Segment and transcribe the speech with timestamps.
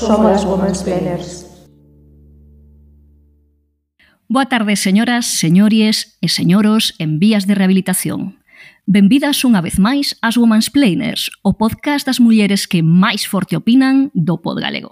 [0.00, 1.46] somos as Women's Planners.
[4.28, 8.40] Boa tarde, señoras, señories e señoros en vías de rehabilitación.
[8.88, 14.08] Benvidas unha vez máis ás Women's Planers, o podcast das mulleres que máis forte opinan
[14.16, 14.90] do pod galego.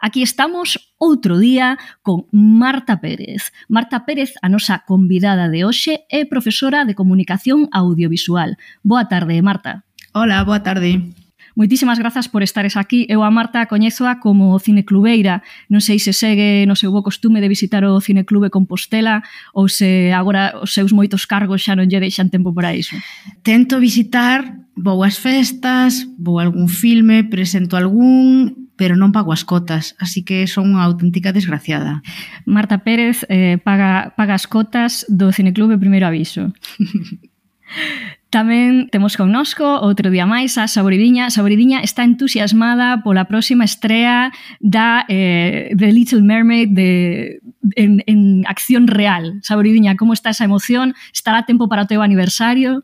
[0.00, 3.52] Aquí estamos outro día con Marta Pérez.
[3.68, 8.56] Marta Pérez, a nosa convidada de hoxe, é profesora de Comunicación Audiovisual.
[8.80, 9.84] Boa tarde, Marta.
[10.16, 11.25] Hola, boa tarde.
[11.56, 13.08] Moitísimas grazas por estares aquí.
[13.08, 15.40] Eu a Marta coñezoa como cineclubeira.
[15.72, 19.24] Non sei se segue no seu bo costume de visitar o cineclube Compostela
[19.56, 22.92] ou se agora os seus moitos cargos xa non lle deixan tempo para iso.
[23.40, 29.40] Tento visitar, vou ás festas, vou a algún filme, presento algún, pero non pago as
[29.40, 32.04] cotas, así que son unha auténtica desgraciada.
[32.44, 36.52] Marta Pérez eh, paga, paga as cotas do Cineclube Primeiro Aviso.
[38.26, 41.30] Tamén temos connosco outro día máis a Saboridiña.
[41.30, 47.38] Saboridiña está entusiasmada pola próxima estrea da eh, The Little Mermaid de,
[47.78, 49.38] en, en acción real.
[49.46, 50.98] Saboridiña, como está esa emoción?
[51.14, 52.82] Estará tempo para o teu aniversario?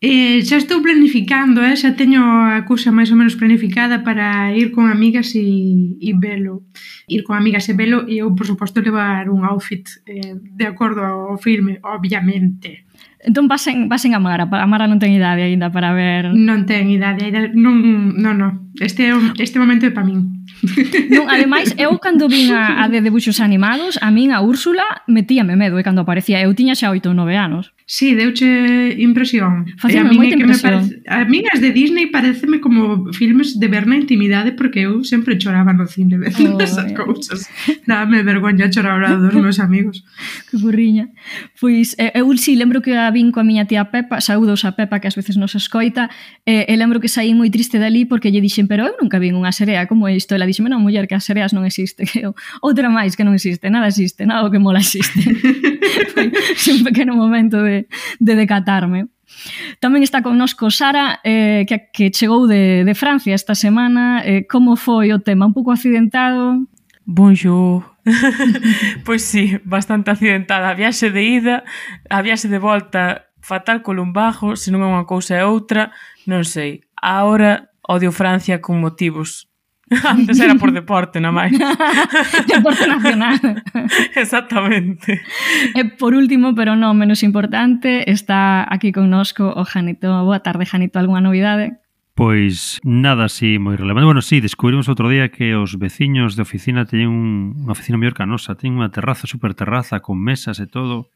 [0.00, 1.76] Eh, xa estou planificando, eh?
[1.76, 5.44] xa teño a cousa máis ou menos planificada para ir con amigas e,
[6.00, 6.64] e velo.
[7.08, 11.04] Ir con amigas e velo e eu, por suposto, levar un outfit eh, de acordo
[11.04, 12.88] ao filme, obviamente.
[13.20, 16.32] Entón pasen, pasen a Mara, a Mara non ten idade aínda para ver...
[16.32, 18.52] Non ten idade, aínda non, non, non.
[18.80, 20.40] Este, este momento é para min.
[21.12, 25.52] Non, ademais, eu cando vin a, a de debuxos animados, a min a Úrsula metíame
[25.52, 26.40] medo e cando aparecía.
[26.40, 27.76] Eu tiña xa oito ou nove anos.
[27.92, 29.66] Sí, deuche impresión.
[29.76, 30.86] Faceme eh, moita impresión.
[30.86, 35.02] Parece, a min as de Disney pareceme como filmes de ver na intimidade porque eu
[35.02, 36.94] sempre choraba no cine vendo oh, esas eh.
[36.94, 37.50] cousas.
[37.90, 40.06] Dame vergoña chorar ao lado dos meus amigos.
[40.46, 41.10] que burriña.
[41.58, 44.78] Pois eh, eu si sí, lembro que a vin coa miña tía Pepa, saúdos a
[44.78, 46.14] Pepa que ás veces nos escoita,
[46.46, 49.34] eh, e lembro que saí moi triste dali porque lle dixen, pero eu nunca vin
[49.34, 50.38] unha serea como isto.
[50.38, 52.06] Ela dixeme, non, muller, que as sereas non existe.
[52.10, 55.26] Que eu, outra máis que non existe, nada existe, nada o que mola existe.
[56.54, 57.79] Foi un pequeno momento de
[58.20, 59.08] de, decatarme.
[59.78, 64.20] Tamén está connosco Sara, eh, que, que chegou de, de Francia esta semana.
[64.26, 65.46] Eh, como foi o tema?
[65.46, 66.66] Un pouco accidentado?
[67.06, 67.86] Bonjour.
[69.06, 70.70] pois sí, bastante accidentada.
[70.70, 71.64] A viaxe de ida,
[72.10, 75.90] a viaxe de volta fatal co lumbajo, se non é unha cousa e outra,
[76.26, 76.86] non sei.
[76.98, 79.49] Ahora odio Francia con motivos
[79.90, 81.50] Antes era por deporte, na máis.
[82.46, 83.42] deporte nacional.
[84.14, 85.18] Exactamente.
[85.74, 90.22] E por último, pero non menos importante, está aquí connosco o Janito.
[90.22, 91.02] Boa tarde, Janito.
[91.02, 91.82] Alguna novidade?
[92.14, 94.06] Pois nada así moi relevante.
[94.06, 97.30] Bueno, sí, descubrimos outro día que os veciños de oficina teñen un,
[97.66, 98.54] unha oficina mellor que a nosa.
[98.54, 101.10] Teñen unha terraza, super terraza, con mesas e todo.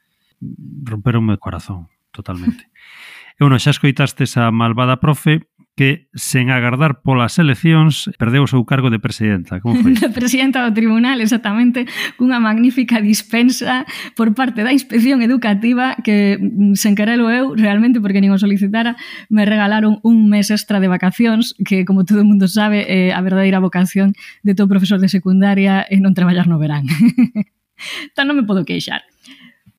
[0.82, 2.66] Romperonme o corazón, totalmente.
[3.38, 8.62] e bueno, xa escoitastes a malvada profe, que, sen agardar polas eleccións, perdeu o seu
[8.62, 9.58] cargo de presidenta.
[9.58, 9.98] Como foi?
[9.98, 13.82] De presidenta do tribunal, exactamente, cunha magnífica dispensa
[14.14, 18.94] por parte da inspección educativa que, mm, sen querelo eu, realmente, porque nin o solicitara,
[19.26, 23.18] me regalaron un mes extra de vacacións, que, como todo o mundo sabe, é a
[23.18, 24.14] verdadeira vocación
[24.46, 26.86] de todo profesor de secundaria é non traballar no verán.
[28.14, 29.02] Tan entón non me podo queixar.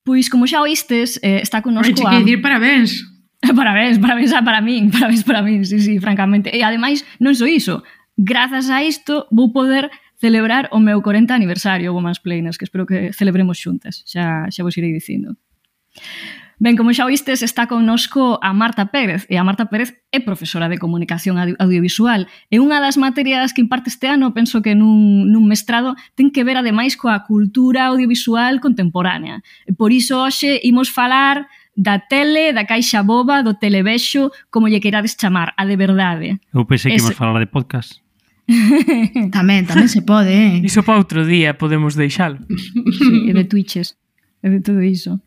[0.03, 2.03] Pois, como xa oístes, eh, está conosco...
[2.03, 2.19] Ai, a...
[2.19, 3.14] dicir parabéns.
[3.41, 6.49] Parabéns, parabéns a para min, parabéns para min, sí, sí, francamente.
[6.55, 7.83] E ademais, non só iso,
[8.15, 13.11] grazas a isto vou poder celebrar o meu 40 aniversario, Woman's Planers, que espero que
[13.11, 15.35] celebremos xuntas, xa, xa vos irei dicindo.
[16.57, 20.71] Ben, como xa oístes, está connosco a Marta Pérez, e a Marta Pérez é profesora
[20.71, 25.27] de comunicación audio audiovisual, e unha das materias que imparte este ano, penso que nun,
[25.27, 29.43] nun mestrado, ten que ver ademais coa cultura audiovisual contemporánea.
[29.67, 34.79] E por iso hoxe imos falar da tele, da caixa boba, do televexo, como lle
[34.79, 36.39] queirades chamar, a de verdade.
[36.55, 37.11] Eu pensei que Eso...
[37.11, 37.99] imos falar de podcast.
[39.35, 40.63] tamén, tamén se pode, eh?
[40.63, 42.39] Iso para outro día podemos deixalo.
[42.47, 43.99] sí, e de Twitches,
[44.39, 45.19] e de todo iso.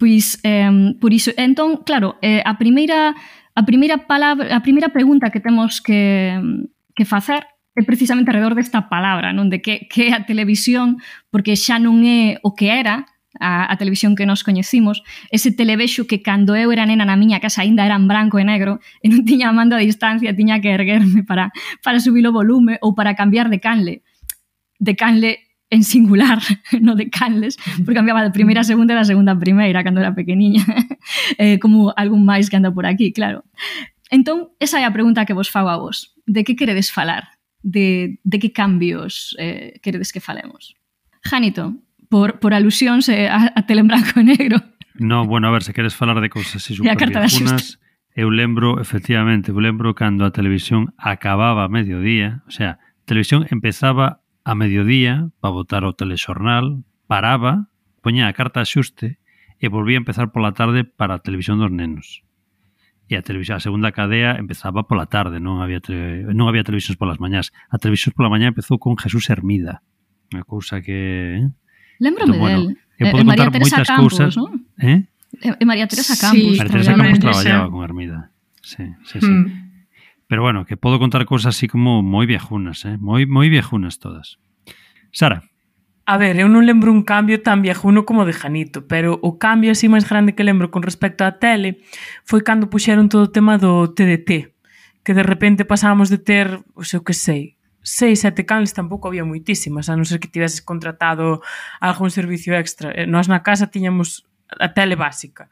[0.00, 3.14] Pois, eh, por iso, entón, claro, eh, a primeira
[3.58, 6.40] a primeira palabra, a primeira pregunta que temos que
[6.94, 7.46] que facer
[7.78, 10.98] é precisamente alrededor desta palabra, non de que que é a televisión,
[11.30, 13.06] porque xa non é o que era,
[13.40, 17.40] a, a televisión que nos coñecimos, ese televexo que cando eu era nena na miña
[17.40, 20.72] casa aínda era en branco e negro e non tiña mando a distancia, tiña que
[20.72, 21.52] erguerme para,
[21.84, 24.00] para subir o volume ou para cambiar de canle.
[24.78, 26.40] De canle en singular,
[26.80, 30.00] no de canles, porque cambiaba de primeira a segunda e da segunda a primeira cando
[30.00, 30.64] era pequeniña,
[31.36, 33.44] eh, como algún máis que anda por aquí, claro.
[34.08, 36.16] Entón, esa é a pregunta que vos fago a vos.
[36.24, 37.36] De que queredes falar?
[37.60, 40.72] De, de que cambios eh, queredes que falemos?
[41.20, 41.76] Janito,
[42.08, 44.60] por, por alusións eh, a, a tele en branco e negro.
[44.98, 46.96] No, bueno, a ver, se queres falar de cousas así super
[48.18, 53.46] eu lembro, efectivamente, eu lembro cando a televisión acababa a mediodía, o sea, a televisión
[53.46, 57.70] empezaba a mediodía para votar o telexornal, paraba,
[58.02, 59.22] poña a carta xuste
[59.62, 62.26] e volvía a empezar pola tarde para a televisión dos nenos.
[63.06, 66.98] E a televisión, a segunda cadea empezaba pola tarde, non había tele, non había televisións
[66.98, 67.54] polas mañás.
[67.70, 69.86] A televisión pola mañá empezou con Jesús Hermida,
[70.34, 71.46] unha cousa que, eh?
[71.98, 72.78] Lembrome entón, bueno, del.
[72.98, 74.50] Eu eh, podo contar moitas cousas, ¿no?
[74.82, 75.06] Eh?
[75.38, 76.38] E María Teresa Campos.
[76.38, 78.30] Sí, María Teresa Campos traballaba con Hermida.
[78.62, 79.26] Sí, sí, sí.
[79.26, 79.68] Mm.
[80.26, 82.98] Pero bueno, que podo contar cousas así como moi viejunas, eh?
[82.98, 84.42] moi, moi viejunas todas.
[85.14, 85.46] Sara.
[86.08, 89.76] A ver, eu non lembro un cambio tan viejuno como de Janito, pero o cambio
[89.76, 91.84] así máis grande que lembro con respecto á tele
[92.24, 94.56] foi cando puxeron todo o tema do TDT,
[95.04, 97.57] que de repente pasábamos de ter, o seu que sei,
[97.88, 101.40] seis, sete cans tampouco había moitísimas, a non ser que tiveses contratado
[101.80, 102.92] algún servicio extra.
[102.92, 105.48] Eh, nós na casa tiñamos a tele básica.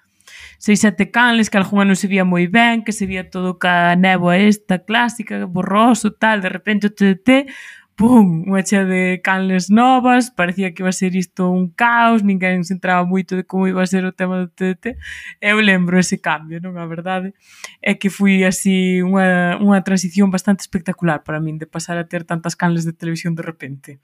[0.60, 3.96] Seis, sete canles, que algunha non se vía moi ben, que se vía todo ca
[3.96, 7.48] néboa esta clásica, borroso, tal, de repente, o TDT,
[7.96, 12.60] pum, unha chea de canles novas, parecía que iba a ser isto un caos, ninguén
[12.60, 15.00] se entraba moito de como iba a ser o tema do TDT.
[15.40, 16.76] Eu lembro ese cambio, non?
[16.76, 17.32] A verdade
[17.80, 22.28] é que foi así unha, unha transición bastante espectacular para min de pasar a ter
[22.28, 23.96] tantas canles de televisión de repente.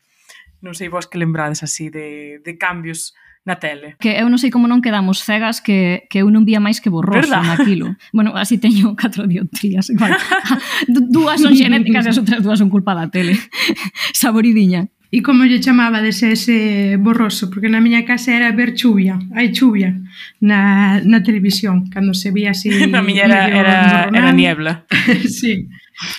[0.64, 3.12] Non sei vos que lembrades así de, de cambios
[3.44, 3.96] na tele.
[3.98, 6.90] Que eu non sei como non quedamos cegas que, que eu non vía máis que
[6.90, 7.42] borroso Verdad?
[7.42, 7.98] naquilo.
[8.14, 9.90] Bueno, así teño catro dioptrías.
[9.98, 10.14] Vale.
[11.10, 13.34] dúas son xenéticas e as outras dúas son culpa da tele.
[14.14, 14.86] Saboridiña.
[15.12, 17.52] E como lle chamaba dese ese borroso?
[17.52, 19.92] Porque na miña casa era ver chuvia, hai chuvia
[20.40, 22.72] na, na televisión, cando se vía así...
[22.88, 23.76] na miña era, era,
[24.08, 24.88] era niebla.
[25.28, 25.68] sí.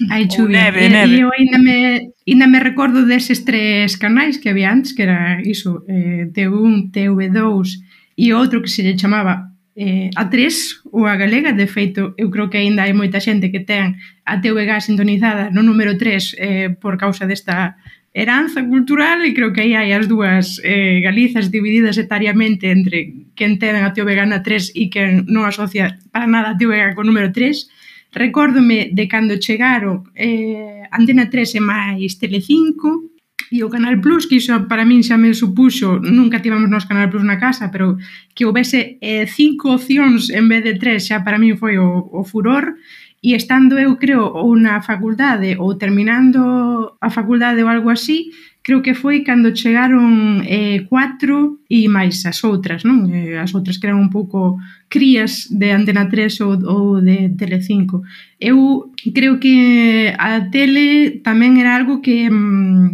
[0.09, 0.71] Hai chuvia.
[0.71, 1.15] Neve, neve.
[1.15, 5.41] E eu ainda me, ainda me recordo deses tres canais que había antes, que era
[5.43, 7.81] iso, eh, T1, TV2
[8.17, 11.53] e outro que se lle chamaba eh, A3 ou a Galega.
[11.53, 15.65] De feito, eu creo que aínda hai moita xente que ten a TVG sintonizada no
[15.65, 17.77] número 3 eh, por causa desta
[18.13, 23.57] heranza cultural e creo que aí hai as dúas eh, Galizas divididas etariamente entre quen
[23.57, 27.33] ten a TVG na 3 e quen non asocia para nada a TVG co número
[27.33, 27.65] 3
[28.13, 33.13] Recórdome de cando chegaron eh, Antena 3 e máis Telecinco,
[33.53, 37.09] e o Canal Plus, que iso para min xa me supuxo, nunca tivemos nos Canal
[37.13, 38.01] Plus na casa, pero
[38.33, 42.25] que houvese eh, cinco opcións en vez de tres, xa para min foi o, o
[42.25, 47.87] furor, e E estando eu, creo, ou na facultade ou terminando a facultade ou algo
[47.87, 53.07] así, creo que foi cando chegaron eh, cuatro e máis as outras, non?
[53.07, 54.59] Eh, as outras que eran un pouco
[54.91, 58.03] crías de Antena 3 ou, ou de Tele 5.
[58.43, 62.87] Eu creo que a tele tamén era algo que mm,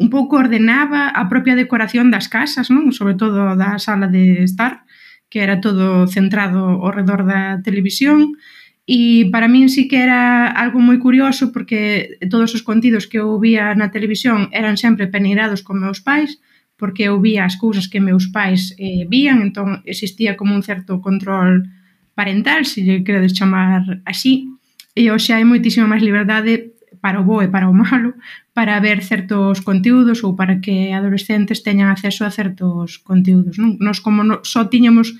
[0.00, 2.92] un pouco ordenaba a propia decoración das casas, non?
[2.96, 4.88] Sobre todo da sala de estar,
[5.28, 8.36] que era todo centrado ao redor da televisión,
[8.86, 13.34] E para min sí que era algo moi curioso porque todos os contidos que eu
[13.42, 16.38] vía na televisión eran sempre peneirados con meus pais,
[16.78, 21.02] porque eu vía as cousas que meus pais eh, vían, entón existía como un certo
[21.02, 21.66] control
[22.14, 24.54] parental, se lle queredes chamar así,
[24.94, 28.14] e hoxe hai moitísima máis liberdade para o bo e para o malo,
[28.54, 33.60] para ver certos contiúdos ou para que adolescentes teñan acceso a certos contiúdos.
[33.60, 33.76] Non?
[33.82, 35.12] Nos como no, só tiñamos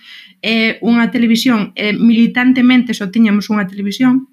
[0.47, 4.31] eh, unha televisión, eh, militantemente só tiñamos unha televisión,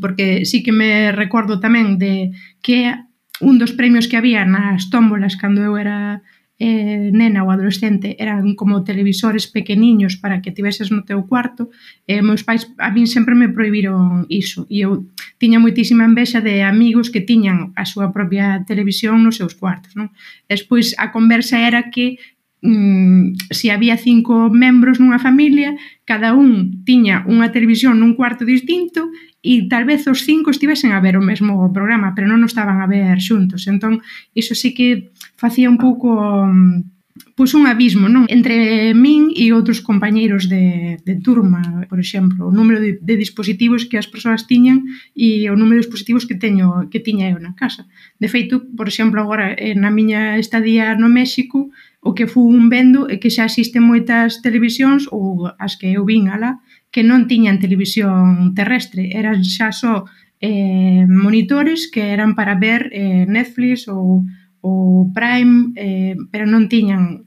[0.00, 2.32] porque sí que me recordo tamén de
[2.64, 2.96] que
[3.44, 6.24] un dos premios que había nas tómbolas cando eu era
[6.58, 11.68] eh, nena ou adolescente eran como televisores pequeniños para que tiveses no teu cuarto
[12.08, 15.04] e eh, meus pais a min sempre me proibiron iso e eu
[15.36, 20.08] tiña moitísima envexa de amigos que tiñan a súa propia televisión nos seus cuartos non?
[20.48, 22.16] despois a conversa era que
[22.62, 25.76] mm, se había cinco membros nunha familia,
[26.08, 29.10] cada un tiña unha televisión nun cuarto distinto
[29.44, 32.82] e tal vez os cinco estivesen a ver o mesmo programa, pero non o estaban
[32.82, 33.68] a ver xuntos.
[33.70, 34.02] Entón,
[34.34, 36.10] iso sí que facía un pouco
[36.46, 36.96] mm,
[37.36, 38.24] pois un abismo, non?
[38.32, 43.84] Entre min e outros compañeiros de, de turma, por exemplo, o número de, de dispositivos
[43.84, 47.52] que as persoas tiñan e o número de dispositivos que teño que tiña eu na
[47.52, 47.84] casa.
[48.16, 51.68] De feito, por exemplo, agora eh, na miña estadía no México,
[52.06, 56.30] o que fun vendo é que xa existen moitas televisións ou as que eu vin
[56.30, 56.62] alá
[56.94, 60.06] que non tiñan televisión terrestre, eran xa só
[60.38, 64.22] eh, monitores que eran para ver eh, Netflix ou,
[64.62, 67.26] ou Prime, eh, pero non tiñan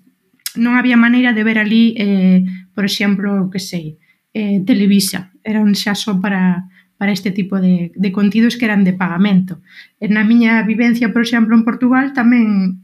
[0.56, 4.00] non había maneira de ver ali eh, por exemplo, que sei,
[4.32, 8.92] eh, Televisa, eran xa só para para este tipo de, de contidos que eran de
[8.92, 9.64] pagamento.
[10.04, 12.84] E na miña vivencia, por exemplo, en Portugal tamén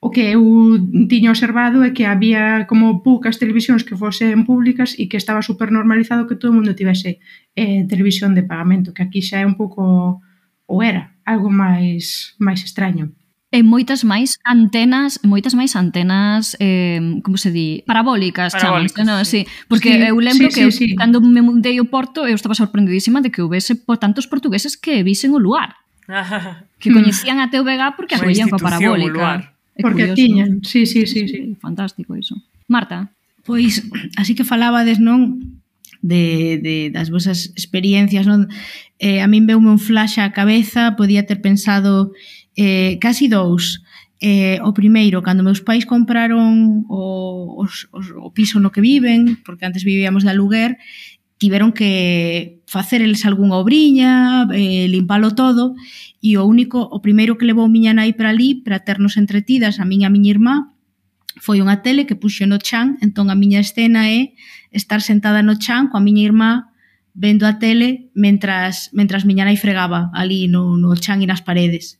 [0.00, 0.42] o que eu
[1.10, 5.74] tiña observado é que había como poucas televisións que fosen públicas e que estaba super
[5.74, 7.18] normalizado que todo o mundo tivese
[7.58, 10.22] eh, televisión de pagamento, que aquí xa é un pouco
[10.70, 13.10] ou era algo máis máis extraño.
[13.48, 19.24] E moitas máis antenas, moitas máis antenas, eh, como se di, parabólicas, parabólicas chamas, non?
[19.26, 19.48] Sí.
[19.48, 19.66] sí.
[19.66, 20.86] Porque sí, eu lembro sí, que sí, eu, sí.
[20.94, 25.02] cando me mudei ao Porto, eu estaba sorprendidísima de que houvese por tantos portugueses que
[25.02, 25.80] visen o luar.
[26.78, 29.16] que coñecían a TVG porque a collían coa parabólica.
[29.16, 29.57] Luar.
[29.78, 31.56] É Porque curioso, tiñan, sí, sí, sí, sí.
[31.62, 32.34] Fantástico iso.
[32.66, 33.14] Marta?
[33.46, 33.86] Pois,
[34.18, 35.38] así que falabades, non,
[36.02, 38.50] de, de das vosas experiencias, non?
[38.98, 42.10] Eh, a min veume un flash á cabeza, podía ter pensado
[42.58, 43.86] eh, casi dous.
[44.18, 49.38] Eh, o primeiro, cando meus pais compraron o, os, os, o piso no que viven,
[49.46, 50.74] porque antes vivíamos de aluguer,
[51.38, 55.74] tiveron que facer eles algunha obriña, eh, limpalo todo,
[56.20, 59.86] e o único, o primeiro que levou miña nai para ali, para ternos entretidas a
[59.86, 60.74] miña a miña irmá,
[61.38, 64.34] foi unha tele que puxo no chan, entón a miña escena é
[64.74, 66.74] estar sentada no chan coa miña irmá
[67.14, 71.98] vendo a tele mentras, mentras miña nai fregaba ali no, no chan e nas paredes.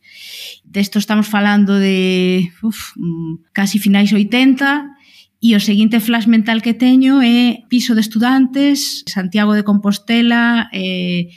[0.67, 4.98] Desto estamos falando de uf, mm, casi finais 80,
[5.39, 11.31] E o seguinte flash mental que teño é piso de estudantes, Santiago de Compostela, eh,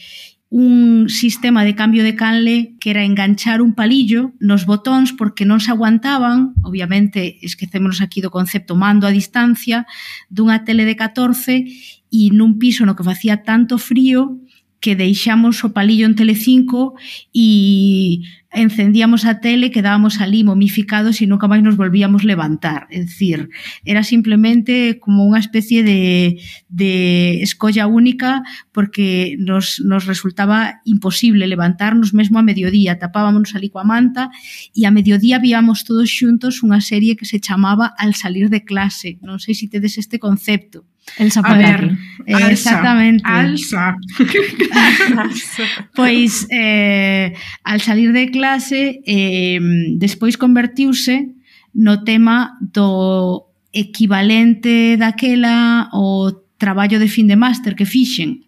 [0.51, 5.63] un sistema de cambio de canle que era enganchar un palillo nos botóns porque non
[5.63, 9.87] se aguantaban, obviamente esquecémonos aquí do concepto mando a distancia,
[10.27, 11.71] dunha tele de 14
[12.11, 14.43] e nun piso no que facía tanto frío
[14.83, 16.99] que deixamos o palillo en Telecinco
[17.31, 22.91] e encendíamos a tele, quedábamos ali momificados e nunca máis nos volvíamos levantar.
[22.91, 23.47] É dicir,
[23.87, 26.35] era simplemente como unha especie de,
[26.67, 28.43] de escolla única
[28.75, 32.99] porque nos, nos resultaba imposible levantarnos mesmo a mediodía.
[32.99, 34.27] Tapábamos ali coa manta
[34.75, 39.15] e a mediodía víamos todos xuntos unha serie que se chamaba Al salir de clase.
[39.23, 43.23] Non sei se tedes este concepto el a ver, eh, alza, exactamente.
[43.25, 43.95] Alza.
[45.95, 49.59] pois eh, al salir de clase eh,
[49.97, 51.35] despois convertiuse
[51.73, 58.45] no tema do equivalente daquela o traballo de fin de máster que fixen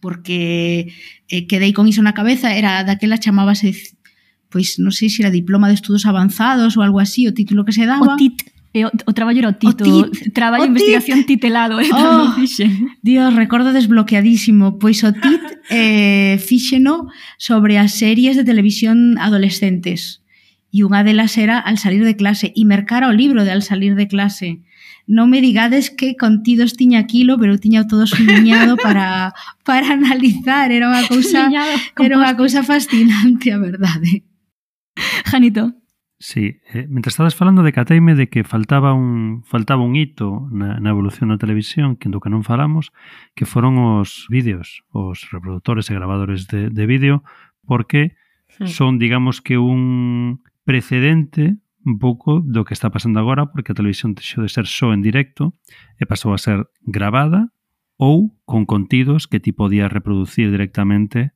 [0.00, 0.92] porque
[1.28, 3.74] eh, quedei con iso na cabeza era daquela chamábase
[4.48, 7.76] pois non sei se era diploma de estudos avanzados ou algo así, o título que
[7.76, 8.16] se daba.
[8.16, 11.40] O TIT E o, o traballo era o tito, o tit, traballo o investigación tit.
[11.40, 12.92] titelado, eh, oh, fixen.
[13.00, 15.40] Dios, recordo desbloqueadísimo, pois o tit
[15.72, 17.08] eh, fíxeno
[17.40, 20.20] sobre as series de televisión adolescentes.
[20.68, 23.96] E unha delas era Al salir de clase, e mercara o libro de Al salir
[23.96, 24.60] de clase.
[25.08, 29.32] Non me digades que contidos tiña aquilo, pero tiña todo sumiñado para,
[29.64, 30.68] para analizar.
[30.68, 31.48] Era unha cousa,
[31.96, 34.28] era unha cousa fascinante, a verdade.
[35.24, 35.72] Janito,
[36.20, 40.82] Sí, eh, mentre estabas falando de Cateime de que faltaba un faltaba un hito na,
[40.82, 42.90] na evolución da televisión que do que non falamos,
[43.38, 47.22] que foron os vídeos, os reproductores e grabadores de, de vídeo,
[47.62, 48.18] porque
[48.50, 48.66] sí.
[48.66, 54.18] son, digamos que un precedente un pouco do que está pasando agora, porque a televisión
[54.18, 55.54] deixou de ser só en directo
[55.96, 57.54] e pasou a ser gravada
[57.94, 61.30] ou con contidos que ti podías reproducir directamente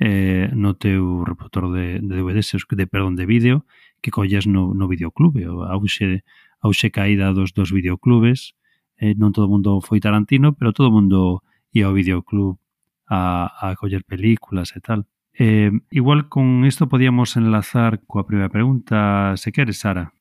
[0.00, 3.68] eh, no teu reproductor de, de DVD, de, perdón, de vídeo,
[4.02, 5.46] que colles no, no videoclube.
[5.46, 6.26] A auxe,
[6.60, 8.58] a auxe caída dos, dos videoclubes,
[8.98, 11.40] eh, non todo mundo foi Tarantino, pero todo mundo
[11.72, 12.58] ia ao videoclub
[13.08, 15.06] a, a coller películas e tal.
[15.32, 20.12] Eh, igual con isto podíamos enlazar coa primeira pregunta, se queres, Sara.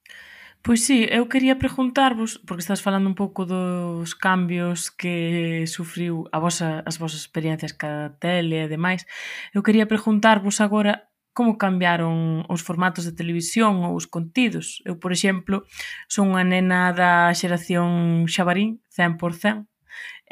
[0.62, 6.38] Pois sí, eu quería preguntarvos, porque estás falando un pouco dos cambios que sufriu a
[6.38, 9.10] vosa, as vosas experiencias ca tele e demais,
[9.58, 14.84] eu quería preguntarvos agora como cambiaron os formatos de televisión ou os contidos.
[14.84, 15.64] Eu, por exemplo,
[16.12, 19.72] son unha nena da xeración xabarín, 100%,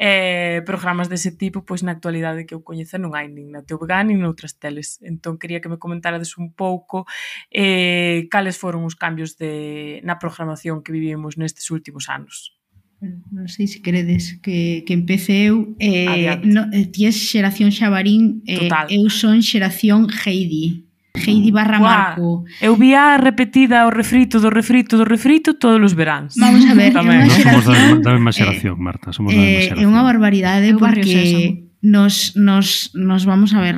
[0.02, 3.92] eh, programas dese tipo, pois na actualidade que eu coñezo non hai nin na TVG
[4.08, 4.96] nin noutras teles.
[5.04, 7.04] Entón, quería que me comentarades un pouco
[7.52, 12.56] eh, cales foron os cambios de, na programación que vivimos nestes últimos anos.
[13.04, 16.48] Non sei se queredes que, que empece eu eh, Adiante.
[16.48, 18.88] no, eh, Ti és xeración xabarín eh, Total.
[18.88, 20.89] Eu son xeración Heidi
[21.20, 22.44] Heidi Barra Uá, Marco.
[22.60, 26.34] Eu vía repetida o refrito do refrito do refrito todos os veráns.
[26.40, 29.38] Vamos a ver, Tamén, unha xeración, somos da, da mesma xeración, eh, Marta, somos da
[29.38, 29.84] mesma eh, xeración.
[29.84, 33.76] É unha barbaridade eu porque nos, nos, nos vamos a ver,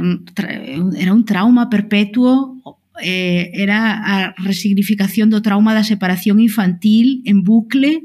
[0.99, 2.63] era un trauma perpetuo
[3.01, 8.05] eh, era a resignificación do trauma da separación infantil en bucle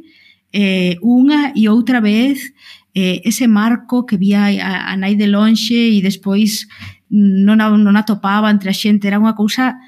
[0.53, 2.53] eh, unha e outra vez
[2.95, 6.65] eh, ese marco que vía a, a nai de lonxe e despois
[7.09, 9.79] non a, non a topaba entre a xente, era unha cousa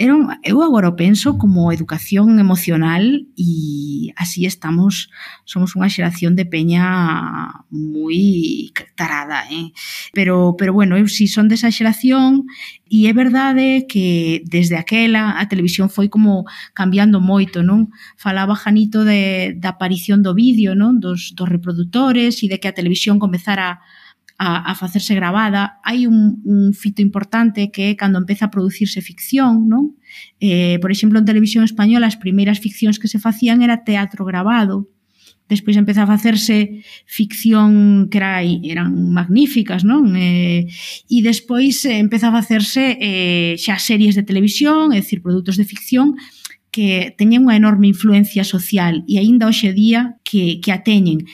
[0.00, 5.12] era un, eu agora o penso como educación emocional e así estamos,
[5.44, 6.88] somos unha xeración de peña
[7.68, 9.76] moi tarada, eh?
[10.16, 12.48] Pero, pero bueno, eu si son desa xeración
[12.88, 17.92] e é verdade que desde aquela a televisión foi como cambiando moito, non?
[18.16, 20.96] Falaba Janito de, da aparición do vídeo, non?
[20.96, 23.99] Dos, dos reproductores e de que a televisión comezara a
[24.40, 25.76] a, a facerse gravada.
[25.84, 30.00] Hai un, un fito importante que é cando empeza a producirse ficción, non?
[30.40, 34.88] Eh, por exemplo, en televisión española as primeiras ficcións que se facían era teatro gravado.
[35.44, 40.16] Despois empeza a facerse ficción que era, eran magníficas, non?
[40.16, 40.64] Eh,
[41.12, 45.68] e despois eh, empeza a facerse eh, xa series de televisión, é dicir, produtos de
[45.68, 46.16] ficción,
[46.70, 51.26] que teñen unha enorme influencia social e aínda hoxe día que, que a teñen.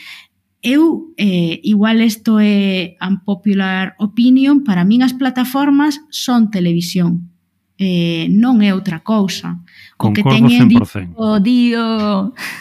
[0.67, 7.31] Eu, eh, igual isto é unpopular opinion, para min as plataformas son televisión.
[7.79, 9.63] Eh, non é outra cousa.
[9.95, 11.15] O que teñen 100%.
[11.15, 11.83] Dito, dio...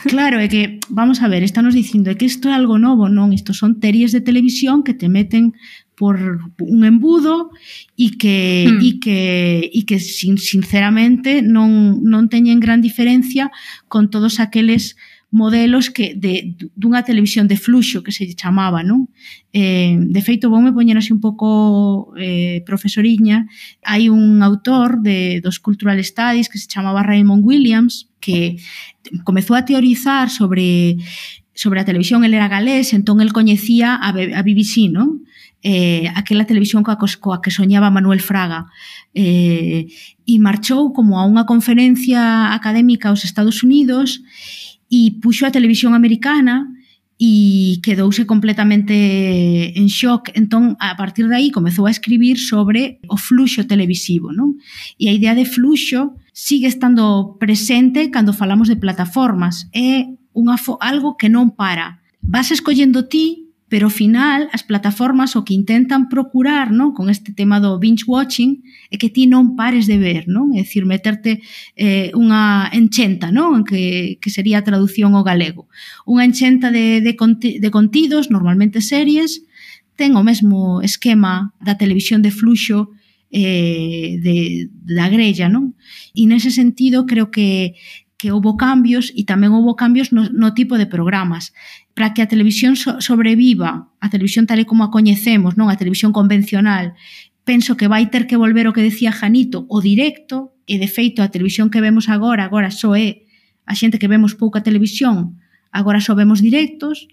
[0.06, 3.34] Claro, é que, vamos a ver, estamos dicindo é que isto é algo novo, non?
[3.34, 5.58] Isto son teries de televisión que te meten
[5.96, 6.20] por
[6.60, 7.50] un embudo
[7.96, 8.80] e que mm.
[8.84, 9.18] e que
[9.72, 13.48] e que sin, sinceramente non non teñen gran diferencia
[13.88, 15.00] con todos aqueles
[15.36, 19.12] modelos que de, dunha televisión de fluxo que se chamaba, non?
[19.52, 23.44] Eh, de feito, vou me poñer así un pouco eh, profesoriña,
[23.84, 28.56] hai un autor de, dos Cultural Studies que se chamaba Raymond Williams, que
[29.28, 30.96] comezou a teorizar sobre
[31.56, 35.24] sobre a televisión, el era galés, entón el coñecía a, a BBC, non?
[35.62, 38.70] eh, aquela televisión coa, coa que soñaba Manuel Fraga
[39.14, 39.90] eh,
[40.22, 44.22] e marchou como a unha conferencia académica aos Estados Unidos
[44.90, 46.66] e puxo a televisión americana
[47.16, 50.30] e quedouse completamente en shock.
[50.36, 54.60] Entón, a partir de aí, comezou a escribir sobre o fluxo televisivo, non?
[55.00, 59.64] E a idea de fluxo sigue estando presente cando falamos de plataformas.
[59.72, 60.04] É
[60.36, 62.04] unha algo que non para.
[62.20, 67.34] Vas escollendo ti Pero ao final, as plataformas o que intentan procurar non con este
[67.34, 70.54] tema do binge watching é que ti non pares de ver, non?
[70.54, 71.42] É dicir, meterte
[71.74, 73.66] eh, unha enchenta, non?
[73.66, 75.66] Que, que sería a traducción ao galego.
[76.06, 79.42] Unha enchenta de, de, conti, de contidos, normalmente series,
[79.98, 82.94] ten o mesmo esquema da televisión de fluxo
[83.34, 85.74] eh, de, da grella, non?
[86.14, 87.74] E nese sentido creo que
[88.16, 91.52] que houve cambios e tamén houve cambios no, no tipo de programas
[91.96, 95.80] para que a televisión so sobreviva, a televisión tal e como a coñecemos, non a
[95.80, 96.92] televisión convencional,
[97.48, 101.24] penso que vai ter que volver o que decía Janito, o directo, e de feito
[101.24, 103.24] a televisión que vemos agora, agora só é
[103.64, 105.40] a xente que vemos pouca televisión,
[105.72, 107.08] agora só vemos directos,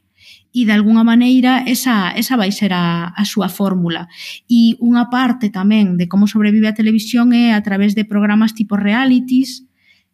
[0.51, 4.11] e de algunha maneira esa, esa vai ser a, a súa fórmula.
[4.51, 8.75] E unha parte tamén de como sobrevive a televisión é a través de programas tipo
[8.75, 9.63] realities,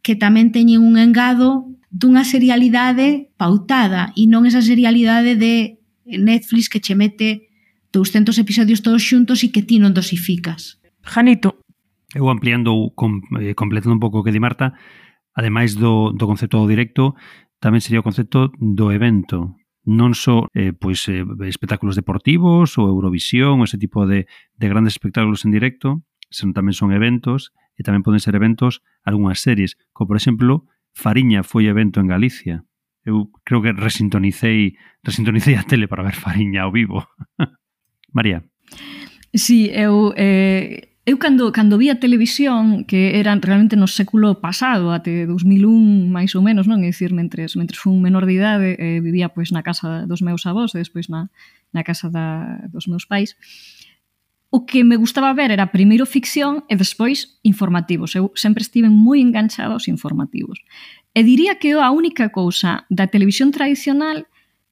[0.06, 6.82] que tamén teñen un engado dunha serialidade pautada e non esa serialidade de Netflix que
[6.82, 7.50] che mete
[7.92, 10.78] 200 episodios todos xuntos e que ti non dosificas.
[11.02, 11.58] Janito.
[12.14, 14.74] Eu ampliando, com, eh, completando un pouco o que di Marta,
[15.34, 17.14] ademais do, do concepto do directo,
[17.62, 19.58] tamén sería o concepto do evento.
[19.90, 24.94] Non só eh, pois, eh, espectáculos deportivos ou Eurovisión ou ese tipo de, de grandes
[24.94, 30.14] espectáculos en directo, senón tamén son eventos e tamén poden ser eventos algunhas series, como
[30.14, 32.68] por exemplo Fariña foi evento en Galicia.
[33.08, 37.08] Eu creo que resintonicei, resintonicei a tele para ver Fariña ao vivo.
[38.18, 38.44] María.
[39.34, 44.92] Sí, eu eh, eu cando cando vi a televisión que era realmente no século pasado,
[44.92, 46.84] até 2001 máis ou menos, non?
[46.84, 50.44] É dicir, mentres mentres fun menor de idade, eh, vivía pois na casa dos meus
[50.44, 51.32] avós e despois na
[51.72, 53.34] na casa da, dos meus pais.
[53.34, 53.79] Eh,
[54.50, 58.18] o que me gustaba ver era primeiro ficción e despois informativos.
[58.18, 60.58] Eu sempre estive moi enganchada aos informativos.
[61.14, 64.26] E diría que é a única cousa da televisión tradicional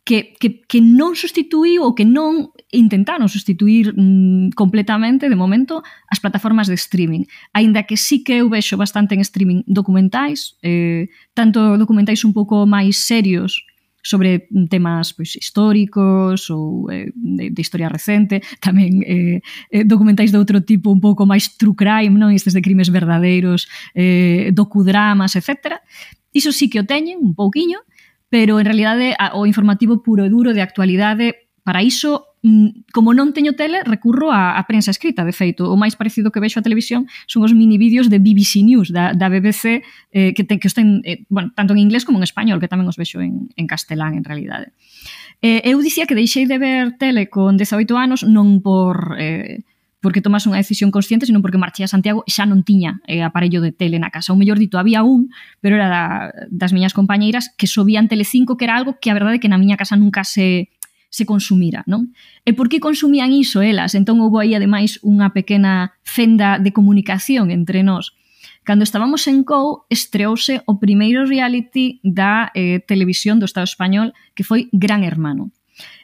[0.07, 6.23] que, que, que non sustituíu ou que non intentaron sustituir mm, completamente, de momento, as
[6.23, 7.27] plataformas de streaming.
[7.51, 12.65] Aínda que sí que eu vexo bastante en streaming documentais, eh, tanto documentais un pouco
[12.65, 13.61] máis serios
[14.07, 20.31] sobre mm, temas pois, históricos ou eh, de, de historia recente, tamén eh, eh, documentais
[20.31, 22.31] de outro tipo un pouco máis true crime, non?
[22.31, 25.83] Estes de crimes verdadeiros, eh, docudramas, etc.
[26.31, 27.83] Iso sí que o teñen un pouquiño,
[28.31, 33.35] pero en realidade o informativo puro e duro de actualidade Para iso, mm, como non
[33.35, 35.67] teño tele, recurro á, á prensa escrita, de feito.
[35.67, 39.11] O máis parecido que vexo á televisión son os mini vídeos de BBC News, da,
[39.11, 39.83] da BBC,
[40.15, 42.87] eh, que, te, que estén, eh, bueno, tanto en inglés como en español, que tamén
[42.87, 44.71] os vexo en, en castelán, en realidade.
[45.43, 49.19] Eh, eu dicía que deixei de ver tele con 18 anos non por...
[49.19, 49.67] Eh,
[49.99, 53.27] porque tomas unha decisión consciente, senón porque marchei a Santiago e xa non tiña eh,
[53.27, 54.31] aparello de tele na casa.
[54.31, 56.03] O mellor dito, había un, pero era da,
[56.47, 59.75] das miñas compañeiras que sobían Telecinco, que era algo que a verdade que na miña
[59.75, 60.71] casa nunca se
[61.17, 62.13] se consumira, non?
[62.45, 63.97] E por que consumían iso elas?
[63.97, 68.13] Entón houve aí ademais unha pequena fenda de comunicación entre nós.
[68.61, 74.45] Cando estábamos en COU, estreouse o primeiro reality da eh, televisión do Estado español, que
[74.45, 75.49] foi Gran Hermano.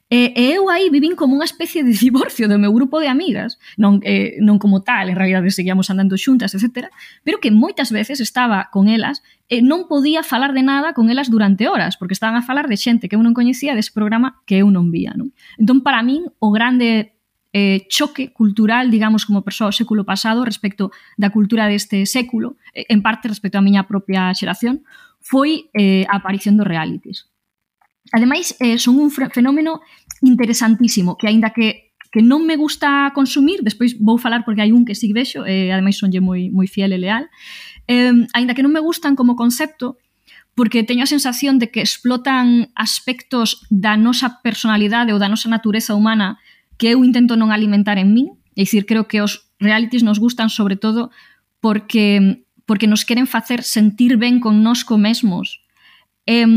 [0.09, 3.57] E, e eu aí vivín como unha especie de divorcio do meu grupo de amigas,
[3.79, 6.91] non, eh, non como tal, en realidad seguíamos andando xuntas, etc.
[7.25, 11.33] Pero que moitas veces estaba con elas e non podía falar de nada con elas
[11.33, 14.61] durante horas, porque estaban a falar de xente que eu non coñecía dese programa que
[14.61, 15.17] eu non vía.
[15.17, 15.33] Non?
[15.57, 17.17] Entón, para min, o grande
[17.53, 23.01] eh, choque cultural, digamos, como persoa do século pasado respecto da cultura deste século, en
[23.01, 24.85] parte respecto á miña propia xeración,
[25.23, 27.32] foi eh, a aparición dos realities.
[28.11, 29.81] Ademais, eh, son un fenómeno
[30.21, 34.85] interesantísimo, que aínda que que non me gusta consumir, despois vou falar porque hai un
[34.85, 37.25] que si sí vexo, eh, ademais sonlle moi, moi fiel e leal,
[37.89, 39.97] eh, aínda que non me gustan como concepto,
[40.53, 45.97] porque teño a sensación de que explotan aspectos da nosa personalidade ou da nosa natureza
[45.97, 46.37] humana
[46.77, 50.53] que eu intento non alimentar en min, é dicir, creo que os realities nos gustan
[50.53, 51.09] sobre todo
[51.65, 55.62] porque porque nos queren facer sentir ben con nosco mesmos
[56.25, 56.47] eh,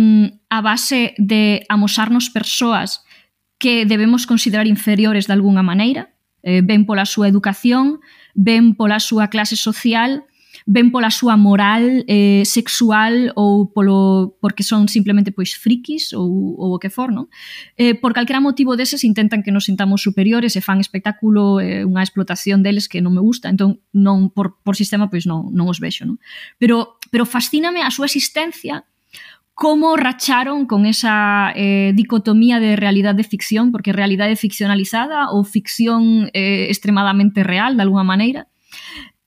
[0.48, 3.04] a base de amosarnos persoas
[3.58, 7.98] que debemos considerar inferiores de algunha maneira, eh, ben pola súa educación,
[8.34, 10.24] ben pola súa clase social,
[10.64, 16.76] ben pola súa moral eh, sexual ou polo porque son simplemente pois frikis ou, ou
[16.76, 17.28] o que for, non?
[17.76, 22.04] Eh, por calquera motivo deses intentan que nos sintamos superiores e fan espectáculo, eh, unha
[22.04, 25.82] explotación deles que non me gusta, entón non por, por sistema pois non, non os
[25.82, 26.22] vexo, non?
[26.56, 28.86] Pero, pero fascíname a súa existencia
[29.56, 35.48] cómo racharon con esa eh, dicotomía de realidad de ficción, porque realidad é ficcionalizada ou
[35.48, 38.52] ficción eh, extremadamente real, de alguma maneira,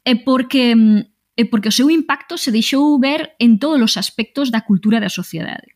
[0.06, 0.78] é eh, porque,
[1.34, 5.10] é porque o seu impacto se deixou ver en todos os aspectos da cultura da
[5.10, 5.74] sociedade.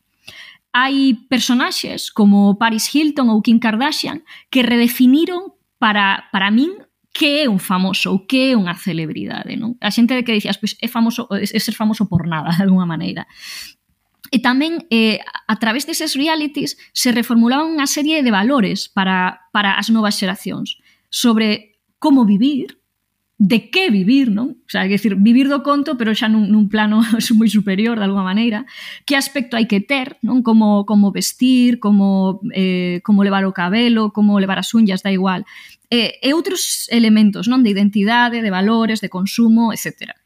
[0.70, 4.22] Hai personaxes como Paris Hilton ou Kim Kardashian
[4.54, 6.78] que redefiniron para, para min
[7.14, 9.78] que é un famoso ou que é unha celebridade, non?
[9.78, 13.26] A xente que dicías, pois é famoso é ser famoso por nada, de alguma maneira.
[14.34, 19.78] E tamén, eh, a través deses realities, se reformulaban unha serie de valores para, para
[19.78, 22.82] as novas xeracións sobre como vivir,
[23.38, 24.58] de que vivir, non?
[24.66, 26.98] O sea, é dicir, vivir do conto, pero xa nun, nun plano
[27.38, 28.66] moi superior, de alguma maneira.
[29.06, 30.42] Que aspecto hai que ter, non?
[30.42, 35.46] Como, como vestir, como, eh, como levar o cabelo, como levar as unhas, da igual.
[35.94, 37.62] E, e outros elementos, non?
[37.62, 40.18] De identidade, de valores, de consumo, etcétera.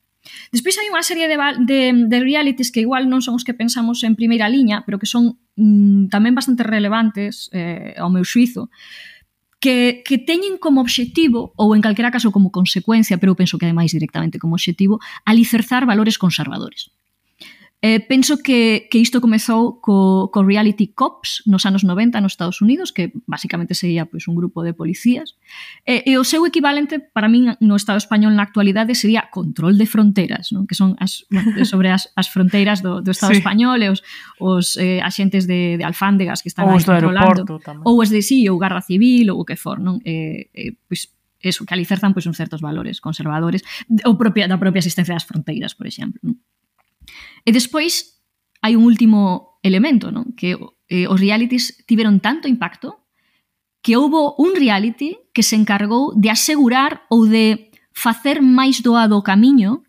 [0.51, 4.03] Despois hai unha serie de, de, de realities que igual non son os que pensamos
[4.03, 8.70] en primeira liña, pero que son mm, tamén bastante relevantes eh, ao meu suizo,
[9.61, 13.66] que, que teñen como obxectivo, ou en calquera caso como consecuencia, pero eu penso que
[13.66, 16.94] ademais directamente como obxectivo, alicerzar valores conservadores.
[17.81, 22.59] Eh, penso que, que isto comezou co, co Reality Cops nos anos 90 nos Estados
[22.59, 25.38] Unidos, que basicamente sería pois, un grupo de policías.
[25.87, 29.87] Eh, e o seu equivalente, para min, no Estado español na actualidade, sería Control de
[29.87, 30.67] Fronteras, non?
[30.67, 33.38] que son as, bueno, sobre as, as fronteiras do, do Estado sí.
[33.38, 34.03] español e os,
[34.43, 37.62] os eh, axentes de, de alfándegas que están ou aí controlando.
[37.87, 39.79] Ou os de sí, ou Garra Civil, ou o que for.
[39.79, 40.03] Non?
[40.03, 43.62] Eh, eh, pois, eso, que alicerzan pois, uns certos valores conservadores
[44.03, 46.19] ou propia, da propia existencia das fronteiras, por exemplo.
[46.27, 46.43] Non?
[47.44, 48.21] E despois
[48.61, 50.35] hai un último elemento, non?
[50.35, 53.09] Que eh, os realities tiveron tanto impacto
[53.81, 59.27] que houbo un reality que se encargou de asegurar ou de facer máis doado o
[59.27, 59.87] camiño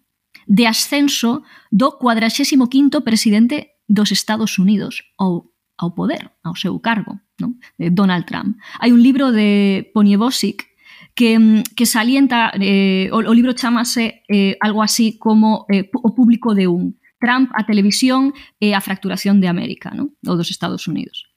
[0.49, 7.55] de ascenso do 45º presidente dos Estados Unidos ou ao poder, ao seu cargo, non?
[7.79, 8.59] de Donald Trump.
[8.83, 10.67] Hai un libro de Poniewosik
[11.15, 16.11] que, mm, que salienta, eh, o, o libro chamase eh, algo así como eh, o
[16.11, 20.15] público de un, Trump a televisión e a fracturación de América, non?
[20.25, 21.29] ou dos Estados Unidos.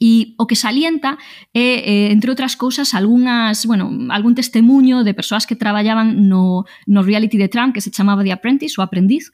[0.00, 1.16] E o que salienta
[1.54, 7.00] é, eh, entre outras cousas, algunhas, bueno, algún testemunho de persoas que traballaban no, no
[7.00, 9.32] reality de Trump que se chamaba The Apprentice, o aprendiz,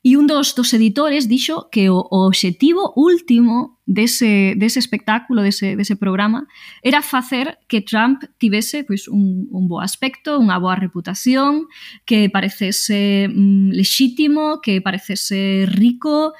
[0.00, 5.76] E un dos, dos editores dixo que o, o obxectivo último dese, dese espectáculo, dese,
[5.76, 6.48] dese programa,
[6.80, 11.68] era facer que Trump tivese pois, un, un bo aspecto, unha boa reputación,
[12.08, 16.32] que parecese mm, lexítimo, que parecese rico,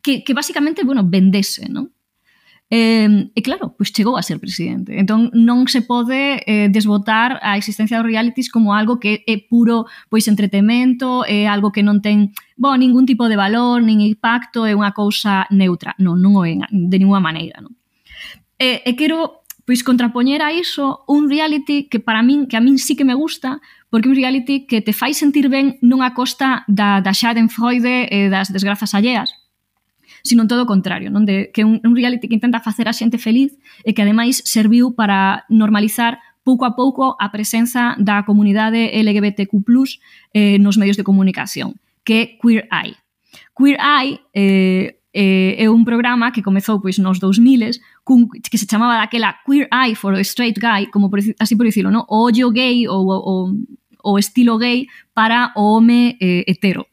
[0.00, 1.92] que, que basicamente, bueno, vendese, non?
[2.74, 4.96] Eh, e claro, pois chegou a ser presidente.
[4.96, 9.84] Entón non se pode eh, desbotar a existencia dos realities como algo que é puro
[10.08, 14.72] pois entretemento, é algo que non ten bon, ningún tipo de valor, nin impacto, é
[14.72, 15.92] unha cousa neutra.
[16.00, 17.60] Non, non o é de ninguna maneira.
[17.60, 17.76] Non?
[18.56, 22.80] E, e quero pois contrapoñer a iso un reality que para min que a min
[22.80, 23.60] sí que me gusta,
[23.92, 28.32] porque un reality que te fai sentir ben non a costa da, da Schadenfreude e
[28.32, 29.41] das desgrazas alleas,
[30.22, 33.18] sino todo o contrario, non de que un, un reality que intenta facer a xente
[33.18, 39.54] feliz e que ademais serviu para normalizar pouco a pouco a presenza da comunidade LGBTQ+,
[40.34, 42.96] eh, nos medios de comunicación, que é Queer Eye.
[43.54, 48.66] Queer Eye eh, eh, é un programa que comezou pois nos 2000 cun, que se
[48.66, 52.06] chamaba daquela Queer Eye for a Straight Guy, como por, así por dicilo, no?
[52.08, 53.54] o ollo gay ou o,
[54.02, 56.86] o estilo gay para o home eh, hetero.